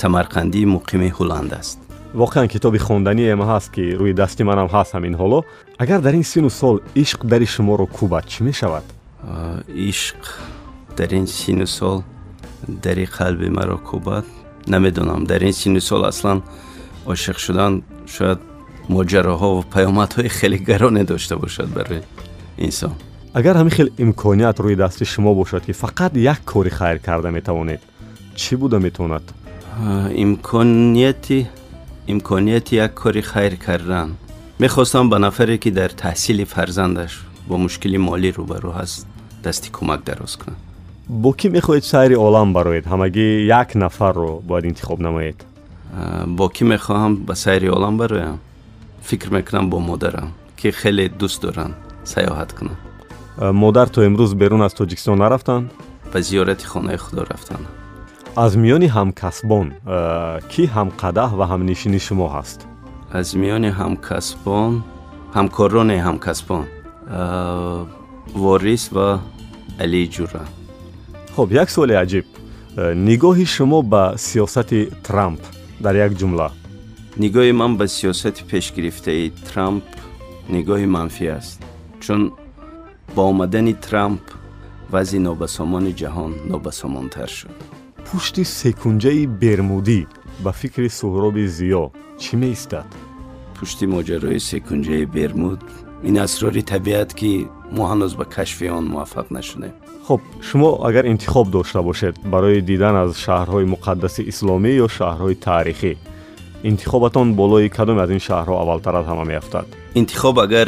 самарқандӣ 0.01 0.61
муқими 0.77 1.09
ҳуланд 1.17 1.53
аст 1.61 1.79
воқеан 2.15 2.49
китоби 2.49 2.79
хонданием 2.79 3.41
ҳаст 3.51 3.69
ки 3.75 3.85
рӯи 4.01 4.15
дасти 4.21 4.43
манам 4.51 4.69
ҳаст 4.75 4.91
ҳамин 4.97 5.15
ҳоло 5.21 5.39
агар 5.83 6.01
дар 6.07 6.15
ин 6.21 6.25
сину 6.33 6.51
сол 6.51 6.77
ишқ 6.95 7.21
дари 7.33 7.47
шуморо 7.55 7.87
кӯбад 7.97 8.25
чӣ 8.33 8.41
мешавад 8.49 8.87
ишқ 9.91 10.23
дар 10.99 11.11
ин 11.21 11.27
сину 11.27 11.67
сол 11.67 11.99
дари 12.85 13.07
қалби 13.17 13.49
маро 13.59 13.79
кӯбад 13.89 14.25
намедонам 14.67 15.25
дар 15.31 15.43
ин 15.43 15.53
сину 15.53 15.81
сол 15.81 16.03
аслан 16.11 16.39
ошиқ 17.13 17.39
шудан 17.45 17.73
шояд 18.15 18.41
моҷароҳо 18.89 19.49
ва 19.57 19.63
паёмадҳои 19.75 20.29
хеле 20.39 20.59
гароне 20.71 21.05
дошта 21.05 21.35
бошад 21.37 21.69
барои 21.79 22.03
инсон 22.67 22.93
агар 23.39 23.57
ҳамин 23.57 23.75
хел 23.79 23.89
имконият 24.05 24.57
рӯи 24.65 24.77
дасти 24.77 25.05
шумо 25.05 25.35
бошад 25.35 25.63
ки 25.67 25.73
фақат 25.73 26.13
як 26.33 26.41
кори 26.53 26.71
хайр 26.71 26.99
карда 26.99 27.31
метавонед 27.31 27.81
чӣ 28.41 28.57
буда 28.57 28.79
метавонад 28.79 29.25
имконияти 30.25 31.47
имконияти 32.07 32.75
як 32.77 32.95
кори 32.95 33.23
хайр 33.23 33.57
кардан 33.57 34.17
мехостам 34.59 35.11
ба 35.11 35.19
нафаре 35.19 35.59
ки 35.59 35.71
дар 35.71 35.91
таҳсили 35.91 36.45
фарзандаш 36.45 37.13
бо 37.49 37.57
мушкили 37.59 37.99
молӣ 37.99 38.31
рӯбарӯ 38.39 38.71
ҳаст 38.79 39.07
дасти 39.45 39.69
кӯмак 39.77 40.01
дароз 40.05 40.37
кунад 40.37 40.61
бо 41.09 41.31
кӣ 41.39 41.49
мехоҳед 41.57 41.85
сайри 41.93 42.17
олам 42.17 42.53
бароед 42.53 42.85
ҳамагӣ 42.87 43.27
як 43.61 43.75
нафарро 43.75 44.41
бояд 44.49 44.65
интихоб 44.71 44.99
намоед 45.01 45.39
бо 46.39 46.47
кӣ 46.55 46.65
мехоҳам 46.73 47.13
ба 47.27 47.35
сайри 47.35 47.69
олам 47.77 47.95
бароям 47.99 48.39
фикр 49.03 49.29
мекунам 49.37 49.71
бо 49.71 49.79
модарам 49.79 50.29
ки 50.57 50.73
хеле 50.73 51.09
дӯст 51.21 51.41
доранд 51.43 51.75
саёҳат 52.13 52.51
кунам 52.59 52.79
модар 53.63 53.89
то 53.89 53.99
имрӯз 54.09 54.35
берун 54.35 54.63
аз 54.63 54.75
тоҷикистон 54.75 55.19
нарафтанд 55.19 55.71
ба 56.13 56.19
зиёрати 56.23 56.67
хонаи 56.73 56.97
худо 56.97 57.23
рафтанд 57.25 57.67
аз 58.45 58.53
миёни 58.63 58.89
ҳамкасбон 58.97 59.67
кӣ 60.53 60.63
ҳамқадаҳ 60.77 61.31
ва 61.39 61.45
ҳамнишини 61.53 62.01
шумо 62.07 62.27
ҳаст 62.37 62.59
аз 63.19 63.29
миёни 63.43 63.71
ҳамкасбон 63.81 64.73
ҳамкорони 65.37 65.99
ҳамкасбон 66.07 66.65
ворис 68.43 68.85
ва 68.97 69.09
алиҷура 69.85 70.43
хуб 71.35 71.49
як 71.63 71.69
суоли 71.75 71.95
аҷиб 72.05 72.27
нигоҳи 73.09 73.47
шумо 73.55 73.79
ба 73.93 74.05
сиёсати 74.27 74.81
трамп 75.07 75.41
дар 75.85 75.95
як 76.07 76.13
ҷумла 76.21 76.49
нигоҳи 77.23 77.53
ман 77.61 77.73
ба 77.79 77.85
сиёсати 77.97 78.43
пешгирифтаи 78.51 79.25
трамп 79.49 79.87
нигоҳи 80.55 80.87
манфӣ 80.97 81.27
аст 81.39 81.59
чун 82.05 82.23
با 83.17 83.23
آمدن 83.23 83.73
ترامپ 83.73 84.21
وضع 84.93 85.19
نوبسامان 85.19 85.95
جهان 85.95 86.33
نوبسامانتر 86.49 87.27
شد 87.27 87.78
پشت 88.14 88.44
سکنجه‌ی 88.44 89.28
برمودی 89.28 90.08
با 90.44 90.52
فکر 90.52 90.88
سهراب 90.88 91.46
زیو 91.46 91.90
چی 92.18 92.38
میستد 92.38 92.86
پشت 93.62 93.84
ماجرای 93.84 94.40
سکنجه‌ی 94.40 95.06
برمود 95.06 95.64
این 96.04 96.20
اسرار 96.20 96.62
طبیعت 96.62 97.16
کی 97.16 97.48
ما 97.72 97.92
هنوز 97.92 98.16
به 98.16 98.26
کشف 98.26 98.62
آن 98.64 98.84
موفق 98.84 99.34
نشدیم. 99.34 99.74
خب 100.04 100.22
شما 100.42 100.88
اگر 100.88 101.06
انتخاب 101.06 101.52
داشته 101.52 101.82
باشید 101.82 102.32
برای 102.32 102.62
دیدن 102.62 102.96
از 102.96 103.20
شهرهای 103.20 103.66
مقدس 103.66 104.20
اسلامی 104.20 104.70
یا 104.70 104.88
شهرهای 104.88 105.36
تاریخی 105.36 105.98
انتخابتون 106.64 107.36
بالای 107.36 107.70
کدوم 107.70 107.98
از 107.98 108.10
این 108.10 108.20
شهرها 108.20 108.62
اول 108.62 108.80
ترت 108.82 109.06
همه 109.06 109.24
میافتاد 109.24 109.76
انتخاب 109.96 110.40
اگر 110.40 110.68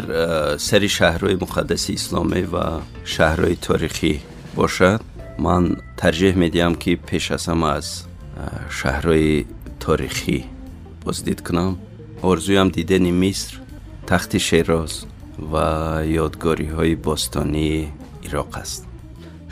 سری 0.57 0.89
شهرهای 0.89 1.35
مقدس 1.35 1.89
اسلامی 1.89 2.41
و 2.41 2.57
شهرهای 3.03 3.55
تاریخی 3.55 4.21
باشد 4.55 5.01
ман 5.44 5.64
тарҷеҳ 6.00 6.34
медиҳам 6.44 6.74
ки 6.82 6.92
пеш 7.08 7.24
аз 7.36 7.44
ҳама 7.50 7.70
аз 7.78 7.88
шаҳрҳои 8.78 9.34
торихӣ 9.82 10.38
боздид 11.04 11.38
кунам 11.46 11.72
орзуям 12.30 12.68
дидани 12.76 13.12
миср 13.22 13.52
тахти 14.10 14.38
шероз 14.48 14.92
ва 15.52 15.68
ёдгориҳои 16.24 16.94
бостонии 17.06 17.88
ироқ 18.26 18.52
аст 18.62 18.80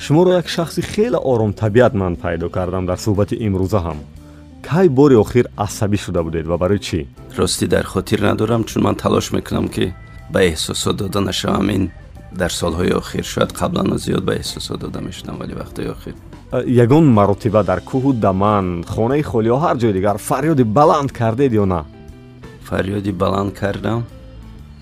шуморо 0.04 0.30
як 0.40 0.48
шахси 0.48 0.82
хеле 0.92 1.18
оромтабиат 1.30 1.94
ман 2.02 2.14
пайдо 2.16 2.46
кардам 2.56 2.84
дар 2.90 2.98
суҳбати 3.04 3.34
имрӯза 3.46 3.80
ҳам 3.86 3.98
кай 4.68 4.86
бори 4.88 5.16
охир 5.24 5.46
асабӣ 5.66 5.98
шуда 6.04 6.20
будед 6.26 6.46
ва 6.46 6.56
барои 6.62 6.80
чӣ 6.86 7.00
ростӣ 7.38 7.66
дар 7.74 7.84
хотир 7.92 8.20
надорам 8.28 8.62
чун 8.68 8.82
ман 8.82 8.94
талош 9.02 9.26
мекунам 9.36 9.66
ки 9.74 9.84
ба 10.32 10.40
эҳсосот 10.50 10.96
дода 10.96 11.20
нашавам 11.20 11.68
ин 11.76 11.84
дар 12.31 12.51
солҳои 12.51 12.91
охир 12.91 13.23
шояд 13.23 13.51
қаблано 13.51 13.97
зиёд 13.97 14.23
ба 14.23 14.33
эҳсосот 14.35 14.79
дода 14.79 14.99
мешудам 15.01 15.37
вале 15.37 15.55
вақтои 15.55 15.87
охир. 15.95 16.15
Ягон 16.65 17.05
маротиба 17.05 17.63
дар 17.63 17.79
кӯҳу 17.79 18.13
даман 18.13 18.83
хонаи 18.83 19.21
холиё 19.21 19.57
ҳар 19.63 19.77
ҷои 19.77 19.93
дигар 19.93 20.17
фарёди 20.17 20.63
баланд 20.63 21.11
кардед 21.11 21.51
ё 21.53 21.65
на? 21.65 21.85
Фарёди 22.69 23.11
баланд 23.11 23.53
кардам? 23.53 24.05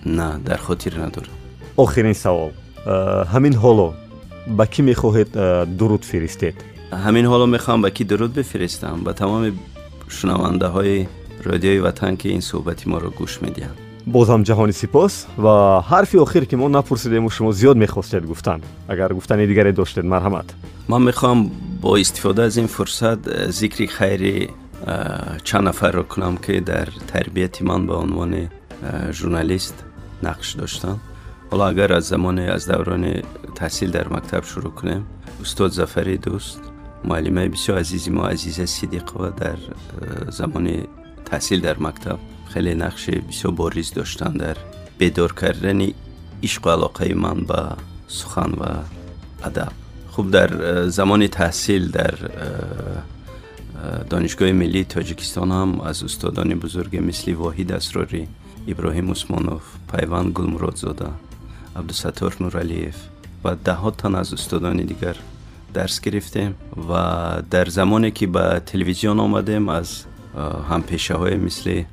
На 0.06 0.40
дар 0.40 0.60
хотир 0.60 0.98
надорам. 0.98 1.34
Охирин 1.78 2.14
савол. 2.14 2.52
Ҳамин 3.34 3.54
ҳоло 3.64 3.94
ба 4.48 4.66
кӣ 4.66 4.82
мехоҳед 4.92 5.30
дуруд 5.80 6.04
фиристед? 6.04 6.56
Ҳамин 6.92 7.26
ҳоло 7.32 7.46
мехоҳам 7.56 7.82
ба 7.82 7.90
кӣ 7.92 8.04
дуруд 8.12 8.32
бифиристам 8.32 9.04
ба 9.04 9.14
тамоми 9.14 9.52
шунавандаҳои 10.18 11.08
радиои 11.46 11.80
ватан 11.80 12.18
ки 12.18 12.28
ин 12.38 12.42
суҳбати 12.50 12.86
моро 12.92 13.10
гӯш 13.20 13.34
медиҳанд 13.46 13.87
бозам 14.07 14.43
ҷаҳони 14.45 14.73
сипос 14.73 15.27
ва 15.39 15.85
ҳарфи 15.91 16.17
охир 16.19 16.45
ки 16.47 16.57
мо 16.57 16.69
напурсидему 16.69 17.31
шумо 17.31 17.53
зиёд 17.53 17.77
мехостед 17.77 18.25
гуфтан 18.27 18.61
агар 18.89 19.15
гуфтани 19.15 19.47
дигаре 19.47 19.73
доштед 19.73 20.05
марҳамат 20.05 20.49
ман 20.89 21.03
мехоҳам 21.11 21.51
бо 21.83 21.97
истифода 21.97 22.45
аз 22.47 22.57
ин 22.57 22.69
фурсат 22.69 23.21
э, 23.27 23.51
зикри 23.51 23.87
хайри 23.87 24.51
э, 24.87 25.39
чанд 25.45 25.65
нафарро 25.65 26.05
кунам 26.05 26.37
ки 26.37 26.61
дар 26.61 26.89
тарбияти 27.13 27.63
ман 27.63 27.87
ба 27.87 27.95
унвони 28.05 28.51
э, 28.83 29.13
журналист 29.13 29.77
нақш 30.23 30.57
доштанд 30.57 31.01
ҳоло 31.51 31.65
агар 31.73 31.91
аз 31.99 32.05
замоне 32.05 32.45
аз 32.57 32.67
даврони 32.67 33.23
таҳсил 33.59 33.91
дар 33.91 34.09
мактаб 34.09 34.45
шурӯъ 34.51 34.71
кунем 34.79 35.03
устод 35.43 35.73
зафари 35.73 36.19
дӯст 36.19 36.61
муаллимаи 37.05 37.49
бисёр 37.49 37.77
азизи 37.83 38.11
мо 38.11 38.23
азиза 38.35 38.67
сидиқова 38.67 39.31
дар 39.43 39.59
э, 40.01 40.31
замони 40.31 40.89
таҳсил 41.31 41.61
дар 41.61 41.79
мактаб 41.79 42.19
хеле 42.53 42.75
нақши 42.75 43.21
бисёр 43.29 43.53
бориз 43.53 43.93
доштанд 43.93 44.39
дар 44.39 44.57
бедор 44.99 45.33
кардани 45.35 45.95
ишқу 46.43 46.69
алоқаи 46.77 47.15
ман 47.15 47.45
ба 47.45 47.79
сухан 48.09 48.55
ва 48.61 48.85
адаб 49.43 49.73
хуб 50.15 50.31
дар 50.31 50.51
э, 50.53 50.89
замони 50.89 51.29
таҳсил 51.29 51.91
дар 51.91 52.15
э, 52.21 53.01
донишгоҳи 54.11 54.53
миллии 54.53 54.85
тоҷикистон 54.85 55.51
ҳам 55.51 55.71
аз 55.91 56.03
устодони 56.03 56.55
бузурге 56.55 57.01
мисли 57.01 57.33
воҳид 57.43 57.71
асрорӣ 57.81 58.23
иброҳим 58.73 59.09
усмонов 59.15 59.63
пайванд 59.91 60.31
гулмуродзода 60.39 61.09
абдусаттор 61.75 62.33
нуралиев 62.41 62.97
ва 63.43 63.53
даҳҳо 63.69 63.91
тан 64.01 64.15
аз 64.23 64.29
устодони 64.33 64.85
дигар 64.93 65.17
дарс 65.75 66.01
гирифтем 66.05 66.55
ва 66.89 67.05
дар 67.51 67.69
замоне 67.79 68.11
ки 68.11 68.27
ба 68.27 68.61
телевизион 68.71 69.19
омадем 69.27 69.65
аз 69.81 70.07
ҳампешаҳое 70.71 71.37
мисли 71.47 71.87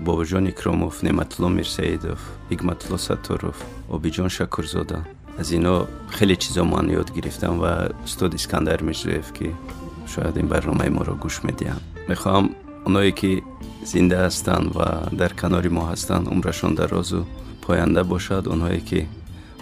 бобоҷон 0.00 0.46
икромов 0.52 1.02
неъматулло 1.02 1.48
мирсаидов 1.48 2.18
ҳикматулло 2.50 2.98
сатторов 2.98 3.56
обиҷон 3.96 4.28
шакурзода 4.28 4.98
аз 5.38 5.50
ино 5.52 5.86
хеле 6.16 6.36
чизо 6.36 6.64
ман 6.64 6.86
ёд 7.00 7.08
гирифтам 7.16 7.58
ва 7.58 7.72
устод 8.04 8.34
искандар 8.34 8.82
мирзоев 8.82 9.32
ки 9.32 9.54
шояд 10.12 10.36
ин 10.36 10.46
барномаи 10.48 10.90
моро 10.90 11.14
гӯш 11.24 11.36
медиҳанд 11.48 11.82
мехоҳам 12.08 12.46
оное 12.86 13.12
ки 13.20 13.42
зинда 13.92 14.16
ҳастанд 14.26 14.66
ва 14.76 14.88
дар 15.20 15.32
канори 15.40 15.70
мо 15.76 15.82
ҳастанд 15.92 16.24
умрашон 16.34 16.74
дарозу 16.74 17.20
поянда 17.64 18.02
бошад 18.04 18.44
онҳое 18.54 18.80
ки 18.88 19.00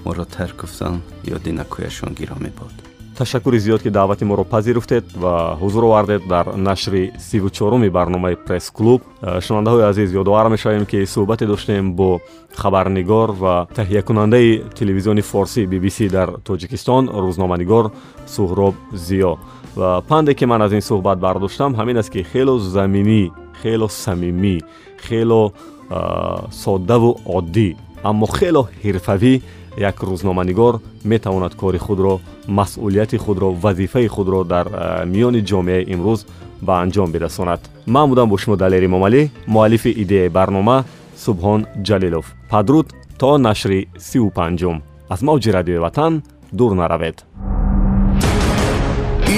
моро 0.05 0.24
тарк 0.37 0.57
гуфтанд 0.62 1.03
ёди 1.37 1.51
накӯяшон 1.61 2.11
гиромӣ 2.18 2.51
бод 2.59 2.88
ташаккури 3.20 3.59
зиёд 3.59 3.82
ки 3.84 3.89
даъвати 3.89 4.24
моро 4.24 4.43
пазируфтед 4.45 5.03
ва 5.13 5.57
ҳузур 5.59 5.84
овардед 5.84 6.24
дар 6.28 6.55
нашри 6.55 7.11
сиву 7.20 7.49
чоруми 7.49 7.89
барномаи 7.89 8.36
пресс-клуб. 8.36 9.01
Э, 9.22 9.41
шунавандаҳои 9.41 9.84
азиз 9.91 10.13
ёдовар 10.13 10.47
мешавем 10.49 10.86
ки 10.86 11.03
суҳбате 11.03 11.45
доштем 11.45 11.93
бо 11.93 12.22
хабарнигор 12.55 13.32
ва 13.32 13.67
таҳиякунандаи 13.76 14.63
телевизиони 14.80 15.22
форсӣ 15.22 15.67
bbc 15.67 16.09
дар 16.09 16.30
тоҷикистон 16.47 17.03
рӯзноманигор 17.09 17.91
суҳроб 18.36 18.76
зиё. 18.93 19.36
Ва 19.76 20.01
панде 20.01 20.34
ки 20.34 20.45
ман 20.45 20.61
аз 20.61 20.72
ин 20.72 20.82
суҳбат 20.82 21.20
бардоштам 21.20 21.76
ҳамин 21.76 21.97
аст 21.97 22.09
ки 22.09 22.24
хело 22.24 22.57
заминӣ 22.59 23.32
хело 23.61 23.88
самимӣ 23.89 24.61
хело 25.07 25.51
э, 25.89 26.51
соддаву 26.51 27.20
оддӣ 27.26 27.76
аммо 28.03 28.26
хело 28.38 28.70
ҳирфавӣ 28.84 29.34
як 29.80 29.95
рӯзноманигор 30.03 30.73
метавонад 31.03 31.55
кори 31.55 31.77
худро 31.77 32.19
масъулияти 32.47 33.17
худро 33.17 33.49
вазифаи 33.63 34.07
худро 34.07 34.43
дар 34.43 34.67
э, 34.67 35.05
миёни 35.05 35.41
ҷомеаи 35.49 35.88
имрӯз 35.93 36.19
ба 36.61 36.73
анҷом 36.84 37.11
бирасонад 37.11 37.61
ман 37.88 38.09
будам 38.09 38.30
бо 38.30 38.38
шумо 38.38 38.55
далери 38.57 38.88
момалӣ 38.88 39.21
муаллифи 39.47 39.91
идеяи 40.03 40.30
барнома 40.30 40.77
субҳон 41.25 41.61
ҷалилов. 41.88 42.25
Падруд 42.51 42.88
то 43.19 43.38
нашри 43.38 43.80
сию 44.07 44.30
панҷум. 44.38 44.77
Аз 45.13 45.19
мавҷи 45.27 45.49
радиои 45.57 45.84
ватан 45.86 46.13
дур 46.57 46.71
наравед. 46.82 47.17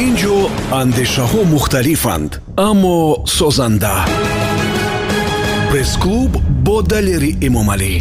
Ин 0.01 0.11
ҷо 0.21 0.35
андешаҳо 0.81 1.41
мухталифанд 1.53 2.31
аммо 2.69 2.97
созанда. 3.37 3.95
Пресс-клуб 5.69 6.31
бо 6.65 6.75
далери 6.91 7.31
эмомалӣ 7.47 7.93